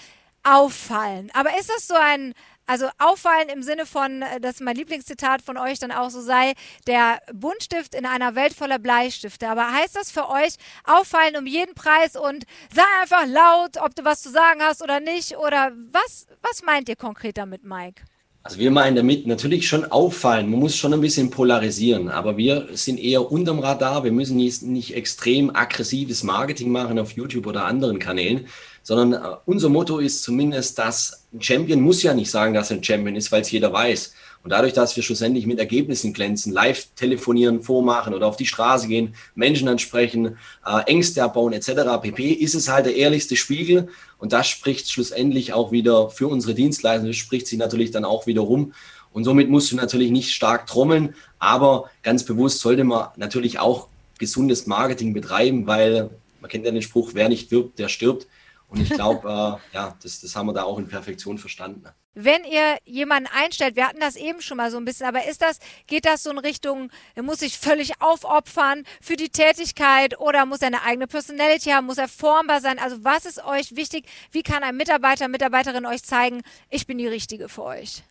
auffallen. 0.44 1.30
Aber 1.34 1.58
ist 1.58 1.70
das 1.70 1.88
so 1.88 1.94
ein, 1.94 2.34
also 2.66 2.88
auffallen 2.98 3.50
im 3.50 3.64
Sinne 3.64 3.86
von, 3.86 4.22
äh, 4.22 4.40
dass 4.40 4.60
mein 4.60 4.76
Lieblingszitat 4.76 5.42
von 5.42 5.58
euch 5.58 5.80
dann 5.80 5.92
auch 5.92 6.10
so 6.10 6.22
sei, 6.22 6.54
der 6.88 7.22
Buntstift 7.34 7.94
in 7.96 8.06
einer 8.06 8.36
Welt 8.36 8.54
voller 8.54 8.80
Bleistifte. 8.80 9.50
Aber 9.50 9.72
heißt 9.72 9.96
das 9.96 10.12
für 10.12 10.30
euch 10.30 10.56
auffallen 10.84 11.36
um 11.38 11.46
jeden 11.46 11.76
Preis 11.76 12.16
und 12.16 12.46
sei 12.74 12.84
einfach 13.02 13.26
laut, 13.28 13.78
ob 13.78 13.96
du 13.96 14.04
was 14.04 14.22
zu 14.22 14.30
sagen 14.30 14.62
hast 14.62 14.82
oder 14.82 15.00
nicht? 15.00 15.38
Oder 15.38 15.72
was, 15.92 16.28
was 16.42 16.64
meint 16.64 16.90
ihr 16.90 16.96
konkret 16.96 17.38
damit, 17.38 17.64
Mike? 17.64 18.04
Also 18.44 18.58
wir 18.58 18.72
meinen 18.72 18.96
damit 18.96 19.28
natürlich 19.28 19.68
schon 19.68 19.86
auffallen. 19.86 20.50
Man 20.50 20.60
muss 20.60 20.76
schon 20.76 20.94
ein 20.94 21.02
bisschen 21.02 21.30
polarisieren, 21.30 22.10
aber 22.10 22.38
wir 22.38 22.70
sind 22.74 23.00
eher 23.00 23.32
unterm 23.32 23.60
Radar. 23.60 24.04
Wir 24.04 24.12
müssen 24.12 24.36
nicht, 24.36 24.64
nicht 24.64 24.96
extrem 24.96 25.56
aggressives 25.56 26.24
Marketing 26.24 26.72
machen 26.72 26.98
auf 26.98 27.12
YouTube 27.12 27.46
oder 27.46 27.66
anderen 27.66 28.00
Kanälen, 28.00 28.48
sondern 28.82 29.14
äh, 29.14 29.36
unser 29.46 29.70
Motto 29.70 30.00
ist 30.00 30.24
zumindest, 30.24 30.80
dass 30.80 31.28
ein 31.32 31.42
Champion 31.42 31.82
muss 31.82 32.02
ja 32.02 32.16
nicht 32.16 32.32
sagen, 32.32 32.56
dass 32.56 32.72
er 32.72 32.78
ein 32.78 32.84
Champion 32.84 33.16
ist, 33.16 33.32
weil 33.32 33.42
es 33.42 33.52
jeder 33.52 33.72
weiß. 33.72 34.14
Und 34.44 34.50
dadurch, 34.50 34.74
dass 34.74 34.96
wir 34.96 35.04
schlussendlich 35.04 35.46
mit 35.46 35.60
Ergebnissen 35.60 36.14
glänzen, 36.14 36.52
live 36.52 36.88
telefonieren, 36.96 37.62
vormachen 37.62 38.14
oder 38.14 38.26
auf 38.26 38.38
die 38.38 38.48
Straße 38.48 38.88
gehen, 38.88 39.14
Menschen 39.36 39.68
ansprechen, 39.68 40.38
äh, 40.66 40.82
Ängste 40.88 41.24
abbauen 41.24 41.54
etc. 41.54 42.02
pp, 42.02 42.32
ist 42.32 42.56
es 42.56 42.68
halt 42.68 42.88
der 42.88 42.96
ehrlichste 42.96 43.36
Spiegel. 43.36 43.90
Und 44.18 44.34
das 44.34 44.48
spricht 44.48 44.90
schlussendlich 44.90 45.54
auch 45.54 45.72
wieder 45.72 46.10
für 46.10 46.28
unsere 46.28 46.56
Dienstleistung, 46.56 47.08
das 47.08 47.18
spricht 47.18 47.48
sich 47.48 47.60
natürlich 47.60 47.92
dann 47.92 48.06
auch 48.06 48.26
wieder 48.26 48.42
rum. 48.42 48.74
Und 49.14 49.26
somit 49.26 49.50
musst 49.50 49.72
du 49.72 49.76
natürlich 49.76 50.10
nicht 50.10 50.32
stark 50.32 50.68
trommeln, 50.68 51.16
aber 51.38 51.90
ganz 52.02 52.24
bewusst 52.24 52.62
sollte 52.62 52.84
man 52.84 53.10
natürlich 53.18 53.60
auch 53.60 53.90
gesundes 54.18 54.68
Marketing 54.68 55.14
betreiben, 55.14 55.68
weil 55.68 56.10
man 56.40 56.50
kennt 56.50 56.66
ja 56.66 56.72
den 56.72 56.82
Spruch, 56.82 57.12
wer 57.14 57.30
nicht 57.30 57.52
wirbt, 57.52 57.78
der 57.78 57.90
stirbt. 57.90 58.28
Und 58.70 58.80
ich 58.80 58.90
glaube, 58.90 59.60
äh, 59.74 59.76
ja, 59.76 59.98
das, 60.02 60.22
das 60.22 60.36
haben 60.36 60.48
wir 60.48 60.54
da 60.54 60.64
auch 60.64 60.80
in 60.80 60.88
Perfektion 60.88 61.38
verstanden. 61.38 61.84
Wenn 62.14 62.44
ihr 62.44 62.78
jemanden 62.84 63.30
einstellt, 63.34 63.78
wir 63.78 63.88
hatten 63.88 64.02
das 64.02 64.18
eben 64.18 64.42
schon 64.42 64.58
mal 64.58 64.70
so 64.70 64.78
ein 64.78 64.84
bisschen, 64.84 65.06
aber 65.06 65.28
ist 65.30 65.42
das, 65.42 65.60
geht 65.88 66.06
das 66.06 66.24
so 66.24 66.32
in 66.32 66.40
Richtung, 66.40 66.92
er 67.16 67.24
muss 67.24 67.40
sich 67.40 67.58
völlig 67.58 68.02
aufopfern 68.02 68.84
für 69.00 69.16
die 69.16 69.30
Tätigkeit 69.30 70.20
oder 70.20 70.46
muss 70.46 70.60
er 70.60 70.68
eine 70.68 70.84
eigene 70.84 71.08
Personality 71.08 71.70
haben, 71.70 71.86
muss 71.86 71.98
er 71.98 72.10
formbar 72.10 72.60
sein? 72.60 72.80
Also 72.80 72.98
was 73.04 73.26
ist 73.26 73.42
euch 73.46 73.78
wichtig? 73.78 74.06
Wie 74.32 74.44
kann 74.44 74.62
ein 74.62 74.76
Mitarbeiter, 74.76 75.30
Mitarbeiterin 75.30 75.86
euch 75.86 76.04
zeigen, 76.04 76.42
ich 76.70 76.86
bin 76.86 76.98
die 76.98 77.08
Richtige 77.08 77.48
für 77.48 77.64
euch? 77.64 78.04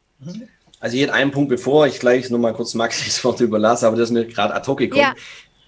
Also 0.80 0.96
hier 0.96 1.12
einen 1.12 1.30
Punkt, 1.30 1.50
bevor 1.50 1.86
ich 1.86 2.00
gleich 2.00 2.30
nochmal 2.30 2.54
kurz 2.54 2.72
Maxi 2.72 3.04
das 3.04 3.22
Wort 3.24 3.40
überlasse, 3.40 3.86
aber 3.86 3.96
das 3.96 4.08
ist 4.08 4.14
mir 4.14 4.24
gerade 4.24 4.54
ad 4.54 4.66
hoc 4.66 4.78
gekommen. 4.78 5.02
Ja. 5.02 5.14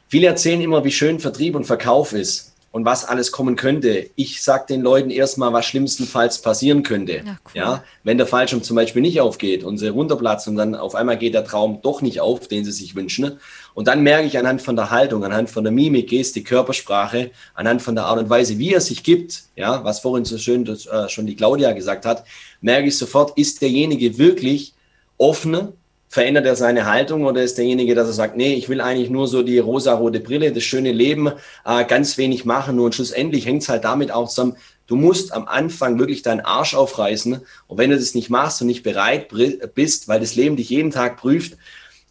Viele 0.08 0.26
erzählen 0.26 0.60
immer, 0.62 0.84
wie 0.84 0.92
schön 0.92 1.20
Vertrieb 1.20 1.54
und 1.54 1.64
Verkauf 1.64 2.14
ist. 2.14 2.51
Und 2.72 2.86
was 2.86 3.04
alles 3.04 3.30
kommen 3.30 3.54
könnte. 3.54 4.10
Ich 4.16 4.42
sage 4.42 4.64
den 4.70 4.80
Leuten 4.80 5.10
erstmal, 5.10 5.52
was 5.52 5.66
schlimmstenfalls 5.66 6.40
passieren 6.40 6.82
könnte. 6.82 7.12
Ja, 7.12 7.22
cool. 7.22 7.36
ja, 7.54 7.84
wenn 8.02 8.16
der 8.16 8.26
Fallschirm 8.26 8.62
zum 8.62 8.76
Beispiel 8.76 9.02
nicht 9.02 9.20
aufgeht 9.20 9.62
und 9.62 9.78
sie 9.78 9.88
runterplatzen 9.88 10.52
und 10.52 10.56
dann 10.56 10.74
auf 10.74 10.94
einmal 10.94 11.18
geht 11.18 11.34
der 11.34 11.44
Traum 11.44 11.80
doch 11.82 12.00
nicht 12.00 12.20
auf, 12.20 12.48
den 12.48 12.64
sie 12.64 12.72
sich 12.72 12.96
wünschen. 12.96 13.38
Und 13.74 13.88
dann 13.88 14.02
merke 14.02 14.26
ich 14.26 14.38
anhand 14.38 14.62
von 14.62 14.74
der 14.74 14.90
Haltung, 14.90 15.22
anhand 15.22 15.50
von 15.50 15.64
der 15.64 15.72
Mimik, 15.72 16.08
Gestik, 16.08 16.46
Körpersprache, 16.46 17.30
anhand 17.54 17.82
von 17.82 17.94
der 17.94 18.06
Art 18.06 18.18
und 18.18 18.30
Weise, 18.30 18.58
wie 18.58 18.72
er 18.72 18.80
sich 18.80 19.02
gibt, 19.02 19.44
ja, 19.54 19.84
was 19.84 20.00
vorhin 20.00 20.24
so 20.24 20.38
schön 20.38 20.64
das, 20.64 20.86
äh, 20.86 21.08
schon 21.10 21.26
die 21.26 21.36
Claudia 21.36 21.72
gesagt 21.72 22.06
hat, 22.06 22.24
merke 22.62 22.88
ich 22.88 22.96
sofort, 22.96 23.36
ist 23.38 23.60
derjenige 23.60 24.16
wirklich 24.16 24.74
offen 25.18 25.68
verändert 26.12 26.44
er 26.44 26.56
seine 26.56 26.84
Haltung 26.84 27.24
oder 27.24 27.42
ist 27.42 27.56
derjenige, 27.56 27.94
dass 27.94 28.06
er 28.06 28.12
sagt, 28.12 28.36
nee, 28.36 28.52
ich 28.52 28.68
will 28.68 28.82
eigentlich 28.82 29.08
nur 29.08 29.26
so 29.26 29.42
die 29.42 29.58
rosa-rote 29.58 30.20
Brille, 30.20 30.52
das 30.52 30.62
schöne 30.62 30.92
Leben, 30.92 31.32
äh, 31.64 31.86
ganz 31.86 32.18
wenig 32.18 32.44
machen 32.44 32.78
und 32.80 32.94
schlussendlich 32.94 33.46
hängt 33.46 33.62
es 33.62 33.70
halt 33.70 33.84
damit 33.84 34.12
auch 34.12 34.28
zusammen, 34.28 34.58
du 34.86 34.96
musst 34.96 35.32
am 35.32 35.48
Anfang 35.48 35.98
wirklich 35.98 36.20
deinen 36.20 36.42
Arsch 36.42 36.74
aufreißen 36.74 37.40
und 37.66 37.78
wenn 37.78 37.88
du 37.88 37.96
das 37.96 38.14
nicht 38.14 38.28
machst 38.28 38.60
und 38.60 38.66
nicht 38.66 38.82
bereit 38.82 39.32
bist, 39.74 40.06
weil 40.06 40.20
das 40.20 40.34
Leben 40.34 40.56
dich 40.56 40.68
jeden 40.68 40.90
Tag 40.90 41.16
prüft, 41.16 41.56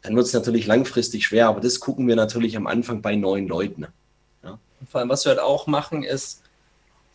dann 0.02 0.16
wird 0.16 0.26
es 0.26 0.34
natürlich 0.34 0.66
langfristig 0.66 1.28
schwer, 1.28 1.50
aber 1.50 1.62
das 1.62 1.80
gucken 1.80 2.08
wir 2.08 2.16
natürlich 2.16 2.58
am 2.58 2.66
Anfang 2.66 3.04
bei 3.04 3.16
neuen 3.16 3.48
Leuten. 3.48 3.86
Ja. 4.44 4.58
Vor 4.90 5.02
allem, 5.02 5.10
was 5.10 5.26
wir 5.26 5.30
halt 5.30 5.42
auch 5.42 5.68
machen, 5.68 6.02
ist, 6.02 6.42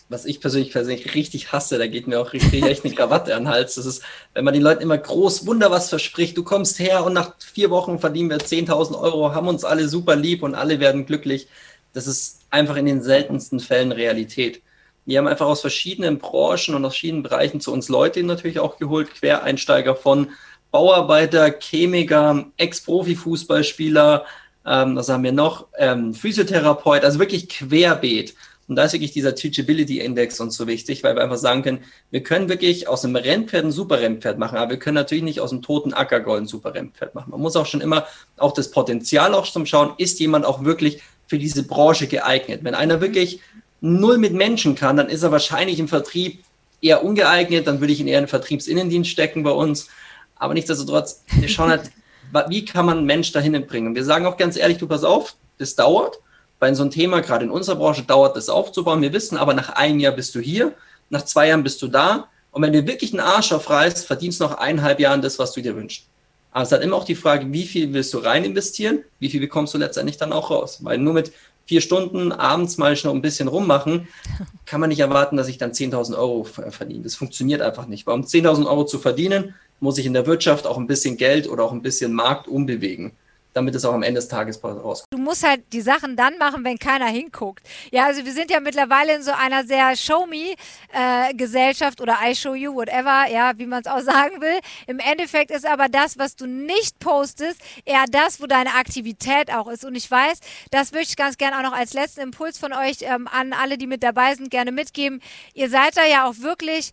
was 0.08 0.24
ich 0.24 0.40
persönlich 0.40 0.72
persönlich 0.72 1.14
richtig 1.14 1.52
hasse, 1.52 1.78
da 1.78 1.86
geht 1.86 2.06
mir 2.06 2.20
auch 2.20 2.32
richtig 2.32 2.62
echt 2.64 2.84
eine 2.84 2.94
Krawatte 2.94 3.34
an 3.34 3.44
den 3.44 3.52
Hals. 3.52 3.74
Das 3.74 3.86
ist, 3.86 4.02
wenn 4.34 4.44
man 4.44 4.54
den 4.54 4.62
Leuten 4.62 4.82
immer 4.82 4.98
groß 4.98 5.46
Wunder 5.46 5.70
was 5.70 5.88
verspricht, 5.88 6.36
du 6.36 6.44
kommst 6.44 6.78
her 6.78 7.04
und 7.04 7.12
nach 7.12 7.34
vier 7.38 7.70
Wochen 7.70 7.98
verdienen 7.98 8.30
wir 8.30 8.38
10.000 8.38 9.00
Euro, 9.00 9.34
haben 9.34 9.48
uns 9.48 9.64
alle 9.64 9.88
super 9.88 10.14
lieb 10.14 10.42
und 10.42 10.54
alle 10.54 10.78
werden 10.80 11.06
glücklich. 11.06 11.48
Das 11.92 12.06
ist 12.06 12.40
einfach 12.50 12.76
in 12.76 12.86
den 12.86 13.02
seltensten 13.02 13.58
Fällen 13.58 13.90
Realität. 13.90 14.62
Wir 15.06 15.18
haben 15.18 15.28
einfach 15.28 15.46
aus 15.46 15.60
verschiedenen 15.60 16.18
Branchen 16.18 16.74
und 16.74 16.84
aus 16.84 16.92
verschiedenen 16.92 17.22
Bereichen 17.22 17.60
zu 17.60 17.72
uns 17.72 17.88
Leute 17.88 18.22
natürlich 18.22 18.58
auch 18.58 18.78
geholt, 18.78 19.14
Quereinsteiger 19.14 19.96
von 19.96 20.30
Bauarbeiter, 20.72 21.52
Chemiker, 21.58 22.46
Ex-Profi-Fußballspieler, 22.56 24.24
ähm, 24.66 24.96
was 24.96 25.08
haben 25.08 25.22
wir 25.22 25.32
noch, 25.32 25.68
ähm, 25.78 26.12
Physiotherapeut, 26.12 27.04
also 27.04 27.18
wirklich 27.18 27.48
querbeet. 27.48 28.34
Und 28.68 28.76
da 28.76 28.84
ist 28.84 28.92
wirklich 28.92 29.12
dieser 29.12 29.34
Teachability 29.34 30.00
Index 30.00 30.40
uns 30.40 30.56
so 30.56 30.66
wichtig, 30.66 31.04
weil 31.04 31.14
wir 31.14 31.22
einfach 31.22 31.36
sagen 31.36 31.62
können, 31.62 31.84
wir 32.10 32.22
können 32.22 32.48
wirklich 32.48 32.88
aus 32.88 33.04
einem 33.04 33.16
Rennpferd 33.16 33.64
ein 33.64 33.72
super 33.72 34.00
Rennpferd 34.00 34.38
machen, 34.38 34.58
aber 34.58 34.70
wir 34.70 34.78
können 34.78 34.96
natürlich 34.96 35.22
nicht 35.22 35.40
aus 35.40 35.52
einem 35.52 35.62
toten 35.62 35.92
Ackergold 35.94 36.42
ein 36.42 36.46
super 36.46 36.74
Rennpferd 36.74 37.14
machen. 37.14 37.30
Man 37.30 37.40
muss 37.40 37.54
auch 37.54 37.66
schon 37.66 37.80
immer 37.80 38.06
auch 38.36 38.52
das 38.52 38.70
Potenzial 38.70 39.34
auch 39.34 39.46
zum 39.50 39.66
Schauen, 39.66 39.92
ist 39.98 40.18
jemand 40.18 40.44
auch 40.44 40.64
wirklich 40.64 41.00
für 41.28 41.38
diese 41.38 41.62
Branche 41.62 42.08
geeignet. 42.08 42.60
Wenn 42.64 42.74
einer 42.74 43.00
wirklich 43.00 43.40
null 43.80 44.18
mit 44.18 44.32
Menschen 44.32 44.74
kann, 44.74 44.96
dann 44.96 45.08
ist 45.08 45.22
er 45.22 45.30
wahrscheinlich 45.30 45.78
im 45.78 45.88
Vertrieb 45.88 46.42
eher 46.80 47.04
ungeeignet, 47.04 47.66
dann 47.66 47.80
würde 47.80 47.92
ich 47.92 48.00
ihn 48.00 48.08
eher 48.08 48.18
in 48.18 48.24
den 48.24 48.30
Vertriebsinnendienst 48.30 49.10
stecken 49.10 49.42
bei 49.42 49.50
uns. 49.50 49.88
Aber 50.34 50.54
nichtsdestotrotz, 50.54 51.24
wir 51.38 51.48
schauen 51.48 51.70
halt, 51.70 51.90
wie 52.48 52.64
kann 52.64 52.86
man 52.86 52.98
einen 52.98 53.06
Mensch 53.06 53.32
dahin 53.32 53.66
bringen. 53.66 53.88
Und 53.88 53.94
wir 53.94 54.04
sagen 54.04 54.26
auch 54.26 54.36
ganz 54.36 54.56
ehrlich, 54.56 54.78
du 54.78 54.86
pass 54.86 55.04
auf, 55.04 55.36
das 55.58 55.74
dauert 55.76 56.18
bei 56.58 56.72
so 56.74 56.82
einem 56.82 56.90
Thema, 56.90 57.20
gerade 57.20 57.44
in 57.44 57.50
unserer 57.50 57.76
Branche, 57.76 58.02
dauert 58.02 58.36
das 58.36 58.48
aufzubauen. 58.48 59.02
Wir 59.02 59.12
wissen 59.12 59.36
aber, 59.36 59.54
nach 59.54 59.70
einem 59.70 60.00
Jahr 60.00 60.12
bist 60.12 60.34
du 60.34 60.40
hier, 60.40 60.74
nach 61.10 61.24
zwei 61.24 61.48
Jahren 61.48 61.62
bist 61.62 61.82
du 61.82 61.88
da. 61.88 62.28
Und 62.50 62.62
wenn 62.62 62.72
du 62.72 62.86
wirklich 62.86 63.12
einen 63.12 63.20
Arsch 63.20 63.52
aufreißt, 63.52 64.06
verdienst 64.06 64.40
du 64.40 64.44
noch 64.44 64.56
eineinhalb 64.56 64.98
Jahren 64.98 65.20
das, 65.20 65.38
was 65.38 65.52
du 65.52 65.60
dir 65.60 65.76
wünschst. 65.76 66.06
Aber 66.52 66.62
es 66.62 66.68
ist 66.68 66.72
halt 66.72 66.84
immer 66.84 66.96
auch 66.96 67.04
die 67.04 67.14
Frage, 67.14 67.52
wie 67.52 67.66
viel 67.66 67.92
willst 67.92 68.14
du 68.14 68.18
rein 68.18 68.44
investieren, 68.44 69.00
wie 69.18 69.28
viel 69.28 69.40
bekommst 69.40 69.74
du 69.74 69.78
letztendlich 69.78 70.16
dann 70.16 70.32
auch 70.32 70.50
raus. 70.50 70.78
Weil 70.82 70.96
nur 70.96 71.12
mit 71.12 71.32
vier 71.66 71.82
Stunden 71.82 72.32
abends 72.32 72.78
mal 72.78 72.96
schon 72.96 73.14
ein 73.14 73.20
bisschen 73.20 73.48
rummachen, 73.48 74.08
kann 74.64 74.80
man 74.80 74.88
nicht 74.88 75.00
erwarten, 75.00 75.36
dass 75.36 75.48
ich 75.48 75.58
dann 75.58 75.72
10.000 75.72 76.16
Euro 76.16 76.44
verdiene. 76.44 77.02
Das 77.02 77.14
funktioniert 77.14 77.60
einfach 77.60 77.86
nicht. 77.86 78.06
Weil 78.06 78.14
um 78.14 78.22
10.000 78.22 78.66
Euro 78.66 78.86
zu 78.86 78.98
verdienen, 78.98 79.54
muss 79.80 79.98
ich 79.98 80.06
in 80.06 80.14
der 80.14 80.26
Wirtschaft 80.26 80.66
auch 80.66 80.78
ein 80.78 80.86
bisschen 80.86 81.18
Geld 81.18 81.46
oder 81.46 81.64
auch 81.64 81.72
ein 81.72 81.82
bisschen 81.82 82.14
Markt 82.14 82.48
umbewegen 82.48 83.12
damit 83.56 83.74
es 83.74 83.86
auch 83.86 83.94
am 83.94 84.02
Ende 84.02 84.20
des 84.20 84.28
Tages 84.28 84.62
rauskommt. 84.62 85.06
Du 85.10 85.16
musst 85.16 85.42
halt 85.42 85.72
die 85.72 85.80
Sachen 85.80 86.14
dann 86.14 86.36
machen, 86.36 86.62
wenn 86.62 86.78
keiner 86.78 87.06
hinguckt. 87.06 87.66
Ja, 87.90 88.04
also 88.04 88.22
wir 88.22 88.32
sind 88.32 88.50
ja 88.50 88.60
mittlerweile 88.60 89.16
in 89.16 89.22
so 89.22 89.32
einer 89.32 89.64
sehr 89.64 89.96
Show-Me-Gesellschaft 89.96 91.98
äh, 91.98 92.02
oder 92.02 92.18
I 92.22 92.34
show 92.34 92.52
you, 92.52 92.74
whatever, 92.74 93.26
ja, 93.30 93.52
wie 93.56 93.64
man 93.64 93.80
es 93.80 93.86
auch 93.86 94.00
sagen 94.02 94.42
will. 94.42 94.60
Im 94.86 94.98
Endeffekt 94.98 95.50
ist 95.50 95.66
aber 95.66 95.88
das, 95.88 96.18
was 96.18 96.36
du 96.36 96.46
nicht 96.46 96.98
postest, 96.98 97.62
eher 97.86 98.04
das, 98.10 98.42
wo 98.42 98.46
deine 98.46 98.74
Aktivität 98.74 99.50
auch 99.50 99.68
ist. 99.68 99.86
Und 99.86 99.94
ich 99.94 100.10
weiß, 100.10 100.40
das 100.70 100.92
möchte 100.92 101.12
ich 101.12 101.16
ganz 101.16 101.38
gerne 101.38 101.56
auch 101.56 101.62
noch 101.62 101.72
als 101.72 101.94
letzten 101.94 102.20
Impuls 102.20 102.58
von 102.58 102.74
euch 102.74 102.98
ähm, 103.00 103.26
an 103.26 103.54
alle, 103.54 103.78
die 103.78 103.86
mit 103.86 104.02
dabei 104.02 104.34
sind, 104.34 104.50
gerne 104.50 104.70
mitgeben. 104.70 105.22
Ihr 105.54 105.70
seid 105.70 105.96
da 105.96 106.04
ja 106.04 106.28
auch 106.28 106.40
wirklich 106.40 106.92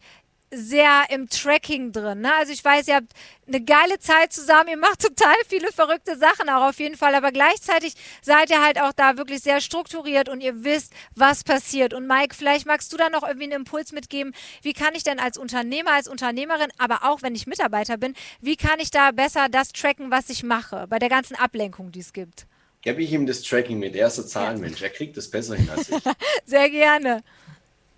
sehr 0.55 1.03
im 1.09 1.29
Tracking 1.29 1.91
drin. 1.91 2.21
Ne? 2.21 2.33
Also 2.35 2.53
ich 2.53 2.63
weiß, 2.63 2.87
ihr 2.87 2.95
habt 2.95 3.11
eine 3.47 3.61
geile 3.61 3.99
Zeit 3.99 4.31
zusammen, 4.31 4.69
ihr 4.69 4.77
macht 4.77 4.99
total 5.01 5.35
viele 5.47 5.71
verrückte 5.71 6.17
Sachen 6.17 6.49
auch 6.49 6.69
auf 6.69 6.79
jeden 6.79 6.95
Fall, 6.95 7.15
aber 7.15 7.31
gleichzeitig 7.31 7.93
seid 8.21 8.49
ihr 8.49 8.63
halt 8.63 8.79
auch 8.79 8.93
da 8.93 9.17
wirklich 9.17 9.41
sehr 9.41 9.61
strukturiert 9.61 10.29
und 10.29 10.41
ihr 10.41 10.63
wisst, 10.63 10.93
was 11.15 11.43
passiert. 11.43 11.93
Und 11.93 12.07
Mike, 12.07 12.35
vielleicht 12.35 12.65
magst 12.65 12.91
du 12.93 12.97
da 12.97 13.09
noch 13.09 13.23
irgendwie 13.23 13.45
einen 13.45 13.61
Impuls 13.61 13.91
mitgeben, 13.91 14.33
wie 14.61 14.73
kann 14.73 14.95
ich 14.95 15.03
denn 15.03 15.19
als 15.19 15.37
Unternehmer, 15.37 15.91
als 15.91 16.07
Unternehmerin, 16.07 16.69
aber 16.77 17.03
auch 17.03 17.21
wenn 17.21 17.35
ich 17.35 17.47
Mitarbeiter 17.47 17.97
bin, 17.97 18.13
wie 18.41 18.55
kann 18.55 18.79
ich 18.79 18.91
da 18.91 19.11
besser 19.11 19.47
das 19.49 19.71
tracken, 19.71 20.11
was 20.11 20.29
ich 20.29 20.43
mache, 20.43 20.87
bei 20.87 20.99
der 20.99 21.09
ganzen 21.09 21.35
Ablenkung, 21.35 21.91
die 21.91 21.99
es 21.99 22.13
gibt? 22.13 22.47
Gebe 22.81 23.01
ich 23.01 23.13
ihm 23.13 23.25
das 23.25 23.41
Tracking 23.43 23.79
mit, 23.79 23.95
er 23.95 24.07
ist 24.07 24.17
der 24.17 24.27
Zahlenmensch, 24.27 24.81
er 24.81 24.89
kriegt 24.89 25.15
das 25.15 25.29
besser 25.29 25.55
hin 25.55 25.69
als 25.69 25.89
ich. 25.89 26.03
sehr 26.45 26.69
gerne 26.69 27.23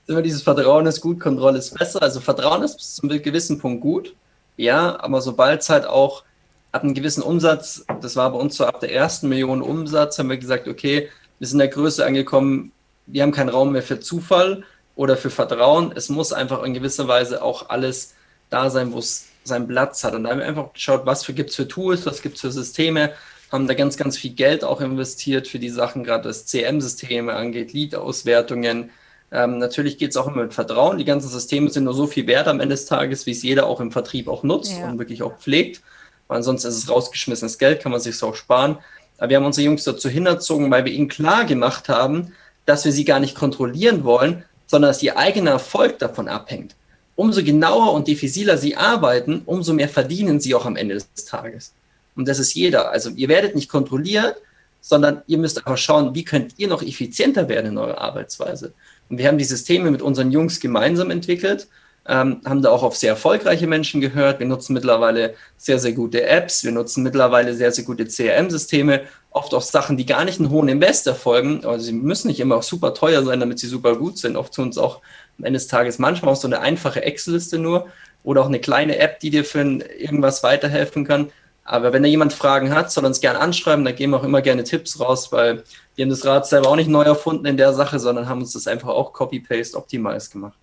immer 0.07 0.21
dieses 0.21 0.41
Vertrauen 0.43 0.85
ist 0.85 1.01
gut, 1.01 1.19
Kontrolle 1.19 1.57
ist 1.57 1.77
besser. 1.77 2.01
Also 2.01 2.19
Vertrauen 2.19 2.63
ist 2.63 2.77
bis 2.77 2.95
zu 2.95 3.03
einem 3.03 3.21
gewissen 3.21 3.59
Punkt 3.59 3.81
gut, 3.81 4.15
ja, 4.57 4.99
aber 4.99 5.21
sobald 5.21 5.61
es 5.61 5.69
halt 5.69 5.85
auch 5.85 6.23
ab 6.71 6.83
einem 6.83 6.93
gewissen 6.93 7.23
Umsatz, 7.23 7.85
das 8.01 8.15
war 8.15 8.31
bei 8.31 8.37
uns 8.37 8.55
so 8.55 8.65
ab 8.65 8.79
der 8.81 8.93
ersten 8.93 9.29
Million 9.29 9.61
Umsatz, 9.61 10.19
haben 10.19 10.29
wir 10.29 10.37
gesagt, 10.37 10.67
okay, 10.67 11.09
wir 11.39 11.47
sind 11.47 11.55
in 11.55 11.59
der 11.59 11.67
Größe 11.69 12.05
angekommen, 12.05 12.71
wir 13.07 13.23
haben 13.23 13.31
keinen 13.31 13.49
Raum 13.49 13.71
mehr 13.71 13.83
für 13.83 13.99
Zufall 13.99 14.63
oder 14.95 15.17
für 15.17 15.29
Vertrauen. 15.29 15.91
Es 15.95 16.09
muss 16.09 16.33
einfach 16.33 16.63
in 16.63 16.73
gewisser 16.73 17.07
Weise 17.07 17.43
auch 17.43 17.69
alles 17.69 18.13
da 18.49 18.69
sein, 18.69 18.91
wo 18.93 18.99
es 18.99 19.27
seinen 19.43 19.67
Platz 19.67 20.03
hat. 20.03 20.15
Und 20.15 20.23
da 20.23 20.31
haben 20.31 20.39
wir 20.39 20.47
einfach 20.47 20.73
geschaut, 20.73 21.05
was 21.05 21.25
gibt 21.27 21.49
es 21.49 21.55
für 21.55 21.67
Tools, 21.67 22.05
was 22.05 22.21
gibt 22.21 22.35
es 22.35 22.41
für 22.41 22.51
Systeme, 22.51 23.11
haben 23.51 23.67
da 23.67 23.73
ganz, 23.73 23.95
ganz 23.95 24.17
viel 24.17 24.33
Geld 24.33 24.63
auch 24.63 24.81
investiert 24.81 25.47
für 25.47 25.59
die 25.59 25.69
Sachen, 25.69 26.03
gerade 26.03 26.29
was 26.29 26.45
CM-Systeme 26.47 27.33
angeht, 27.33 27.73
Lead-Auswertungen, 27.73 28.89
ähm, 29.35 29.57
natürlich 29.57 29.97
geht 29.97 30.11
es 30.11 30.17
auch 30.17 30.27
immer 30.27 30.43
mit 30.43 30.53
Vertrauen. 30.53 30.97
Die 30.97 31.03
ganzen 31.03 31.27
Systeme 31.27 31.69
sind 31.69 31.83
nur 31.83 31.93
so 31.93 32.07
viel 32.07 32.25
wert 32.25 32.47
am 32.47 32.61
Ende 32.61 32.73
des 32.73 32.85
Tages, 32.85 33.25
wie 33.25 33.31
es 33.31 33.43
jeder 33.43 33.67
auch 33.67 33.81
im 33.81 33.91
Vertrieb 33.91 34.29
auch 34.29 34.43
nutzt 34.43 34.77
ja. 34.79 34.89
und 34.89 34.97
wirklich 34.97 35.23
auch 35.23 35.37
pflegt. 35.37 35.81
Weil 36.27 36.37
ansonsten 36.37 36.69
ist 36.69 36.77
es 36.77 36.89
rausgeschmissenes 36.89 37.57
Geld, 37.57 37.81
kann 37.81 37.91
man 37.91 37.99
sich 37.99 38.21
auch 38.23 38.35
sparen. 38.35 38.77
Aber 39.17 39.29
wir 39.29 39.37
haben 39.37 39.45
unsere 39.45 39.65
Jungs 39.65 39.83
dazu 39.83 40.07
hinterzogen, 40.07 40.71
weil 40.71 40.85
wir 40.85 40.93
ihnen 40.93 41.09
klar 41.09 41.43
gemacht 41.43 41.89
haben, 41.89 42.31
dass 42.65 42.85
wir 42.85 42.93
sie 42.93 43.03
gar 43.03 43.19
nicht 43.19 43.35
kontrollieren 43.35 44.05
wollen, 44.05 44.45
sondern 44.67 44.89
dass 44.89 45.03
ihr 45.03 45.17
eigener 45.17 45.51
Erfolg 45.51 45.99
davon 45.99 46.29
abhängt. 46.29 46.75
Umso 47.17 47.43
genauer 47.43 47.93
und 47.93 48.07
diffiziler 48.07 48.57
sie 48.57 48.77
arbeiten, 48.77 49.41
umso 49.45 49.73
mehr 49.73 49.89
verdienen 49.89 50.39
sie 50.39 50.55
auch 50.55 50.65
am 50.65 50.77
Ende 50.77 50.95
des 50.95 51.25
Tages. 51.25 51.73
Und 52.15 52.27
das 52.27 52.39
ist 52.39 52.53
jeder. 52.53 52.91
Also 52.91 53.09
ihr 53.11 53.27
werdet 53.27 53.55
nicht 53.55 53.69
kontrolliert, 53.69 54.37
sondern 54.81 55.23
ihr 55.27 55.37
müsst 55.37 55.57
einfach 55.57 55.77
schauen, 55.77 56.13
wie 56.13 56.23
könnt 56.23 56.53
ihr 56.57 56.67
noch 56.67 56.81
effizienter 56.81 57.49
werden 57.49 57.71
in 57.71 57.77
eurer 57.77 57.99
Arbeitsweise. 57.99 58.73
Und 59.09 59.17
wir 59.17 59.27
haben 59.27 59.37
die 59.37 59.43
Systeme 59.43 59.91
mit 59.91 60.01
unseren 60.01 60.31
Jungs 60.31 60.59
gemeinsam 60.59 61.11
entwickelt, 61.11 61.67
ähm, 62.07 62.41
haben 62.45 62.61
da 62.61 62.69
auch 62.69 62.83
auf 62.83 62.95
sehr 62.95 63.11
erfolgreiche 63.11 63.65
Menschen 63.65 63.99
gehört. 63.99 64.39
Wir 64.39 64.45
nutzen 64.45 64.73
mittlerweile 64.73 65.33
sehr, 65.57 65.79
sehr 65.79 65.93
gute 65.93 66.23
Apps. 66.23 66.63
Wir 66.63 66.71
nutzen 66.71 67.03
mittlerweile 67.03 67.55
sehr, 67.55 67.71
sehr 67.71 67.83
gute 67.83 68.05
CRM-Systeme. 68.05 69.01
Oft 69.31 69.53
auch 69.53 69.63
Sachen, 69.63 69.97
die 69.97 70.05
gar 70.05 70.23
nicht 70.23 70.39
einen 70.39 70.51
hohen 70.51 70.69
Invest 70.69 71.07
erfolgen. 71.07 71.65
Also 71.65 71.85
sie 71.85 71.93
müssen 71.93 72.27
nicht 72.27 72.39
immer 72.39 72.57
auch 72.57 72.63
super 72.63 72.93
teuer 72.93 73.23
sein, 73.23 73.39
damit 73.39 73.59
sie 73.59 73.67
super 73.67 73.95
gut 73.95 74.19
sind. 74.19 74.35
Oft 74.37 74.53
tun 74.53 74.65
uns 74.65 74.77
auch 74.77 75.01
am 75.39 75.45
Ende 75.45 75.57
des 75.57 75.67
Tages 75.67 75.97
manchmal 75.97 76.33
auch 76.33 76.37
so 76.37 76.47
eine 76.47 76.59
einfache 76.59 77.03
Excel-Liste 77.03 77.57
nur 77.57 77.87
oder 78.23 78.41
auch 78.41 78.47
eine 78.47 78.59
kleine 78.59 78.97
App, 78.97 79.19
die 79.19 79.31
dir 79.31 79.43
für 79.43 79.61
irgendwas 79.61 80.43
weiterhelfen 80.43 81.05
kann. 81.05 81.31
Aber 81.65 81.91
wenn 81.93 82.03
da 82.03 82.09
jemand 82.09 82.31
Fragen 82.31 82.73
hat, 82.73 82.91
soll 82.91 83.05
uns 83.05 83.19
gerne 83.19 83.39
anschreiben. 83.39 83.83
Da 83.83 83.91
geben 83.91 84.11
wir 84.11 84.19
auch 84.19 84.23
immer 84.23 84.43
gerne 84.43 84.63
Tipps 84.63 84.99
raus, 84.99 85.31
weil 85.31 85.63
wir 85.95 86.05
haben 86.05 86.11
das 86.11 86.23
Rad 86.23 86.45
selber 86.47 86.69
auch 86.69 86.75
nicht 86.75 86.89
neu 86.89 87.03
erfunden 87.03 87.47
in 87.47 87.57
der 87.57 87.73
Sache, 87.73 87.99
sondern 87.99 88.29
haben 88.29 88.41
uns 88.41 88.53
das 88.53 88.67
einfach 88.67 88.89
auch 88.89 89.11
Copy-Paste 89.13 89.75
optimized 89.75 90.31
gemacht. 90.31 90.57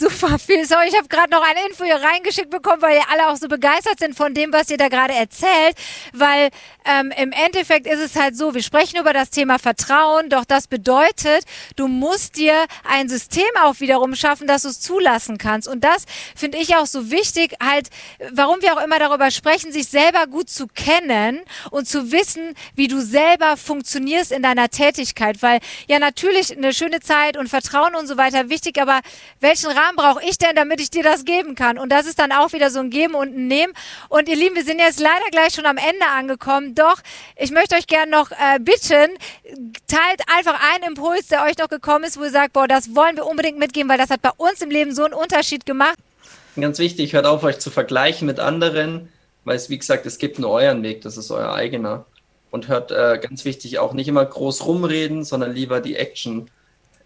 Super 0.00 0.38
viel. 0.38 0.64
So, 0.64 0.76
ich 0.86 0.96
habe 0.96 1.08
gerade 1.08 1.30
noch 1.30 1.42
eine 1.42 1.66
Info 1.68 1.82
hier 1.82 1.96
reingeschickt 1.96 2.50
bekommen, 2.50 2.80
weil 2.82 2.98
ihr 2.98 3.10
alle 3.10 3.30
auch 3.30 3.36
so 3.36 3.48
begeistert 3.48 3.98
sind 3.98 4.14
von 4.14 4.32
dem, 4.32 4.52
was 4.52 4.70
ihr 4.70 4.76
da 4.76 4.86
gerade 4.86 5.12
erzählt. 5.12 5.74
Weil 6.12 6.50
ähm, 6.84 7.12
im 7.16 7.32
Endeffekt 7.32 7.84
ist 7.88 7.98
es 7.98 8.14
halt 8.14 8.36
so, 8.36 8.54
wir 8.54 8.62
sprechen 8.62 9.00
über 9.00 9.12
das 9.12 9.30
Thema 9.30 9.58
Vertrauen, 9.58 10.30
doch 10.30 10.44
das 10.44 10.68
bedeutet, 10.68 11.44
du 11.74 11.88
musst 11.88 12.36
dir 12.36 12.54
ein 12.88 13.08
System 13.08 13.48
auch 13.60 13.80
wiederum 13.80 14.14
schaffen, 14.14 14.46
dass 14.46 14.62
du 14.62 14.68
es 14.68 14.78
zulassen 14.78 15.36
kannst. 15.36 15.66
Und 15.66 15.82
das 15.82 16.04
finde 16.36 16.58
ich 16.58 16.76
auch 16.76 16.86
so 16.86 17.10
wichtig, 17.10 17.56
halt, 17.60 17.88
warum 18.30 18.62
wir 18.62 18.74
auch 18.74 18.84
immer 18.84 19.00
darüber 19.00 19.32
sprechen, 19.32 19.72
sich 19.72 19.88
selber 19.88 20.28
gut 20.28 20.48
zu 20.48 20.68
kennen 20.68 21.40
und 21.72 21.88
zu 21.88 22.12
wissen, 22.12 22.54
wie 22.76 22.86
du 22.86 23.00
selber 23.00 23.56
funktionierst 23.56 24.30
in 24.30 24.44
deiner 24.44 24.68
Tätigkeit. 24.68 25.42
Weil 25.42 25.58
ja 25.88 25.98
natürlich 25.98 26.56
eine 26.56 26.72
schöne 26.72 27.00
Zeit 27.00 27.36
und 27.36 27.48
Vertrauen 27.48 27.96
und 27.96 28.06
so 28.06 28.16
weiter 28.16 28.48
wichtig, 28.48 28.80
aber 28.80 29.00
welchen 29.40 29.72
Rahmen 29.72 29.87
Namen 29.88 29.96
brauche 29.96 30.24
ich 30.24 30.38
denn, 30.38 30.54
damit 30.54 30.80
ich 30.80 30.90
dir 30.90 31.02
das 31.02 31.24
geben 31.24 31.54
kann? 31.54 31.78
Und 31.78 31.90
das 31.90 32.06
ist 32.06 32.18
dann 32.18 32.32
auch 32.32 32.52
wieder 32.52 32.70
so 32.70 32.80
ein 32.80 32.90
Geben 32.90 33.14
und 33.14 33.36
ein 33.36 33.48
Nehmen. 33.48 33.72
Und 34.08 34.28
ihr 34.28 34.36
Lieben, 34.36 34.56
wir 34.56 34.64
sind 34.64 34.78
jetzt 34.78 35.00
leider 35.00 35.24
gleich 35.30 35.54
schon 35.54 35.66
am 35.66 35.76
Ende 35.76 36.06
angekommen. 36.06 36.74
Doch, 36.74 36.98
ich 37.36 37.50
möchte 37.50 37.74
euch 37.76 37.86
gerne 37.86 38.10
noch 38.10 38.30
äh, 38.30 38.58
bitten, 38.58 39.16
teilt 39.86 40.22
einfach 40.36 40.58
einen 40.74 40.84
Impuls, 40.88 41.28
der 41.28 41.44
euch 41.44 41.56
noch 41.58 41.68
gekommen 41.68 42.04
ist, 42.04 42.18
wo 42.18 42.24
ihr 42.24 42.30
sagt, 42.30 42.52
boah, 42.52 42.68
das 42.68 42.94
wollen 42.94 43.16
wir 43.16 43.26
unbedingt 43.26 43.58
mitgeben, 43.58 43.88
weil 43.88 43.98
das 43.98 44.10
hat 44.10 44.22
bei 44.22 44.32
uns 44.36 44.60
im 44.60 44.70
Leben 44.70 44.94
so 44.94 45.04
einen 45.04 45.14
Unterschied 45.14 45.64
gemacht. 45.64 45.96
Ganz 46.60 46.78
wichtig, 46.78 47.12
hört 47.12 47.26
auf, 47.26 47.44
euch 47.44 47.58
zu 47.58 47.70
vergleichen 47.70 48.26
mit 48.26 48.40
anderen, 48.40 49.08
weil 49.44 49.56
es, 49.56 49.70
wie 49.70 49.78
gesagt, 49.78 50.06
es 50.06 50.18
gibt 50.18 50.38
nur 50.38 50.50
euren 50.50 50.82
Weg, 50.82 51.02
das 51.02 51.16
ist 51.16 51.30
euer 51.30 51.54
eigener. 51.54 52.04
Und 52.50 52.68
hört 52.68 52.90
äh, 52.90 53.18
ganz 53.20 53.44
wichtig 53.44 53.78
auch 53.78 53.92
nicht 53.92 54.08
immer 54.08 54.24
groß 54.24 54.66
rumreden, 54.66 55.22
sondern 55.22 55.52
lieber 55.52 55.80
die 55.80 55.96
Action 55.96 56.50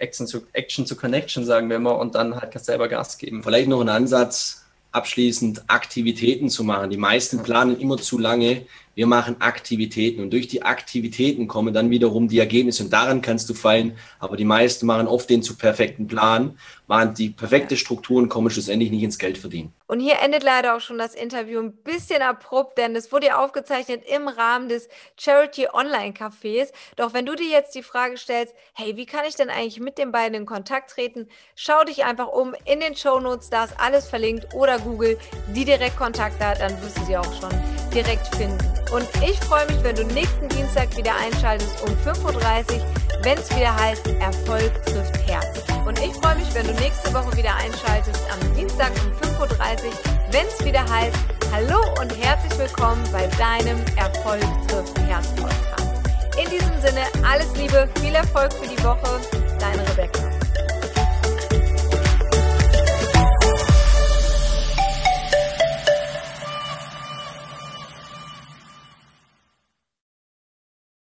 Action 0.03 0.27
zu, 0.27 0.43
Action 0.53 0.85
zu 0.85 0.97
Connection, 0.97 1.45
sagen 1.45 1.69
wir 1.69 1.77
immer, 1.77 1.99
und 1.99 2.15
dann 2.15 2.35
halt 2.41 2.53
selber 2.65 2.88
Gas 2.88 3.19
geben. 3.19 3.43
Vielleicht 3.43 3.69
noch 3.69 3.81
ein 3.81 3.88
Ansatz, 3.88 4.65
abschließend 4.91 5.65
Aktivitäten 5.69 6.51
zu 6.51 6.65
machen. 6.65 6.91
Die 6.91 6.99
meisten 6.99 7.43
planen 7.43 7.79
immer 7.81 7.97
zu 7.97 8.19
lange. 8.19 8.67
Wir 8.94 9.07
machen 9.07 9.40
Aktivitäten 9.40 10.20
und 10.20 10.33
durch 10.33 10.48
die 10.48 10.62
Aktivitäten 10.62 11.48
kommen 11.48 11.72
dann 11.72 11.88
wiederum 11.88 12.28
die 12.28 12.38
Ergebnisse 12.38 12.85
und 12.85 12.92
daran 12.92 13.22
kannst 13.22 13.48
du 13.48 13.55
fallen. 13.55 13.96
Aber 14.18 14.37
die 14.37 14.44
meisten 14.44 14.85
machen 14.85 15.07
oft 15.07 15.31
den 15.31 15.42
zu 15.42 15.57
perfekten 15.57 16.07
Plan, 16.07 16.59
machen 16.87 17.14
die 17.14 17.31
perfekte 17.31 17.78
Strukturen, 17.78 18.28
kommen 18.28 18.50
schlussendlich 18.50 18.90
nicht 18.90 19.02
ins 19.02 19.18
Geld 19.18 19.38
verdienen. 19.38 19.72
Und 19.87 20.00
hier 20.00 20.20
endet 20.22 20.42
leider 20.42 20.76
auch 20.76 20.81
schon 20.81 20.98
das 20.98 21.14
Interview 21.14 21.61
ein 21.61 21.72
bisschen 21.72 22.20
abrupt, 22.20 22.76
denn 22.76 22.94
es 22.94 23.12
wurde 23.12 23.28
ja 23.28 23.42
aufgezeichnet 23.42 24.02
im 24.07 24.28
Rahmen 24.28 24.68
des 24.68 24.88
Charity 25.18 25.68
Online 25.72 26.12
Cafés. 26.12 26.68
Doch 26.96 27.14
wenn 27.14 27.24
du 27.24 27.35
dir 27.35 27.48
jetzt 27.48 27.74
die 27.74 27.83
Frage 27.83 28.18
stellst, 28.18 28.55
hey, 28.74 28.96
wie 28.96 29.07
kann 29.07 29.24
ich 29.26 29.37
denn 29.37 29.48
eigentlich 29.48 29.81
mit 29.81 29.96
den 29.96 30.12
beiden 30.12 30.35
in 30.35 30.46
Kontakt 30.46 30.90
treten? 30.90 31.28
Schau 31.57 31.85
dich 31.85 32.05
einfach 32.05 32.28
um 32.28 32.55
in 32.66 32.81
den 32.81 32.94
Show 32.94 33.20
Notes, 33.20 33.48
da 33.48 33.64
ist 33.64 33.74
alles 33.78 34.07
verlinkt 34.07 34.55
oder 34.55 34.78
Google 34.78 35.18
die 35.55 35.64
direkt 35.64 35.96
Kontakte 35.96 36.44
hat, 36.44 36.61
dann 36.61 36.81
wirst 36.83 36.98
du 36.98 37.05
sie 37.05 37.16
auch 37.16 37.40
schon 37.40 37.50
direkt 37.92 38.35
finden. 38.37 38.82
Und 38.90 39.07
ich 39.23 39.38
freue 39.40 39.66
mich, 39.66 39.83
wenn 39.83 39.97
du 39.97 40.05
nächsten 40.05 40.49
Dienstag 40.49 40.97
wieder 40.97 41.14
einschaltest 41.16 41.83
um 41.83 41.95
5.30 42.05 42.25
Uhr, 42.25 42.87
wenn 43.23 43.38
es 43.38 43.55
wieder 43.55 43.75
heißt, 43.75 44.07
Erfolg 44.21 44.85
trifft 44.85 45.16
Herz. 45.29 45.62
Und 45.87 45.99
ich 45.99 46.12
freue 46.14 46.37
mich, 46.37 46.53
wenn 46.55 46.66
du 46.66 46.73
nächste 46.75 47.12
Woche 47.14 47.37
wieder 47.37 47.55
einschaltest 47.55 48.23
am 48.31 48.55
Dienstag 48.55 48.90
um 49.05 49.29
5.30 49.29 49.40
Uhr, 49.40 49.92
wenn 50.31 50.47
es 50.47 50.64
wieder 50.64 50.88
heißt, 50.88 51.16
Hallo 51.53 51.81
und 52.01 52.11
herzlich 52.16 52.59
willkommen 52.59 53.05
bei 53.12 53.27
deinem 53.37 53.79
Erfolg 53.97 54.40
trifft 54.68 54.99
Herz 55.01 55.29
Podcast. 55.35 56.01
In 56.42 56.49
diesem 56.49 56.81
Sinne, 56.81 57.03
alles 57.23 57.55
Liebe, 57.57 57.87
viel 58.01 58.14
Erfolg 58.14 58.53
für 58.55 58.66
die 58.66 58.83
Woche, 58.83 59.21
deine 59.59 59.87
Rebecca. 59.90 60.41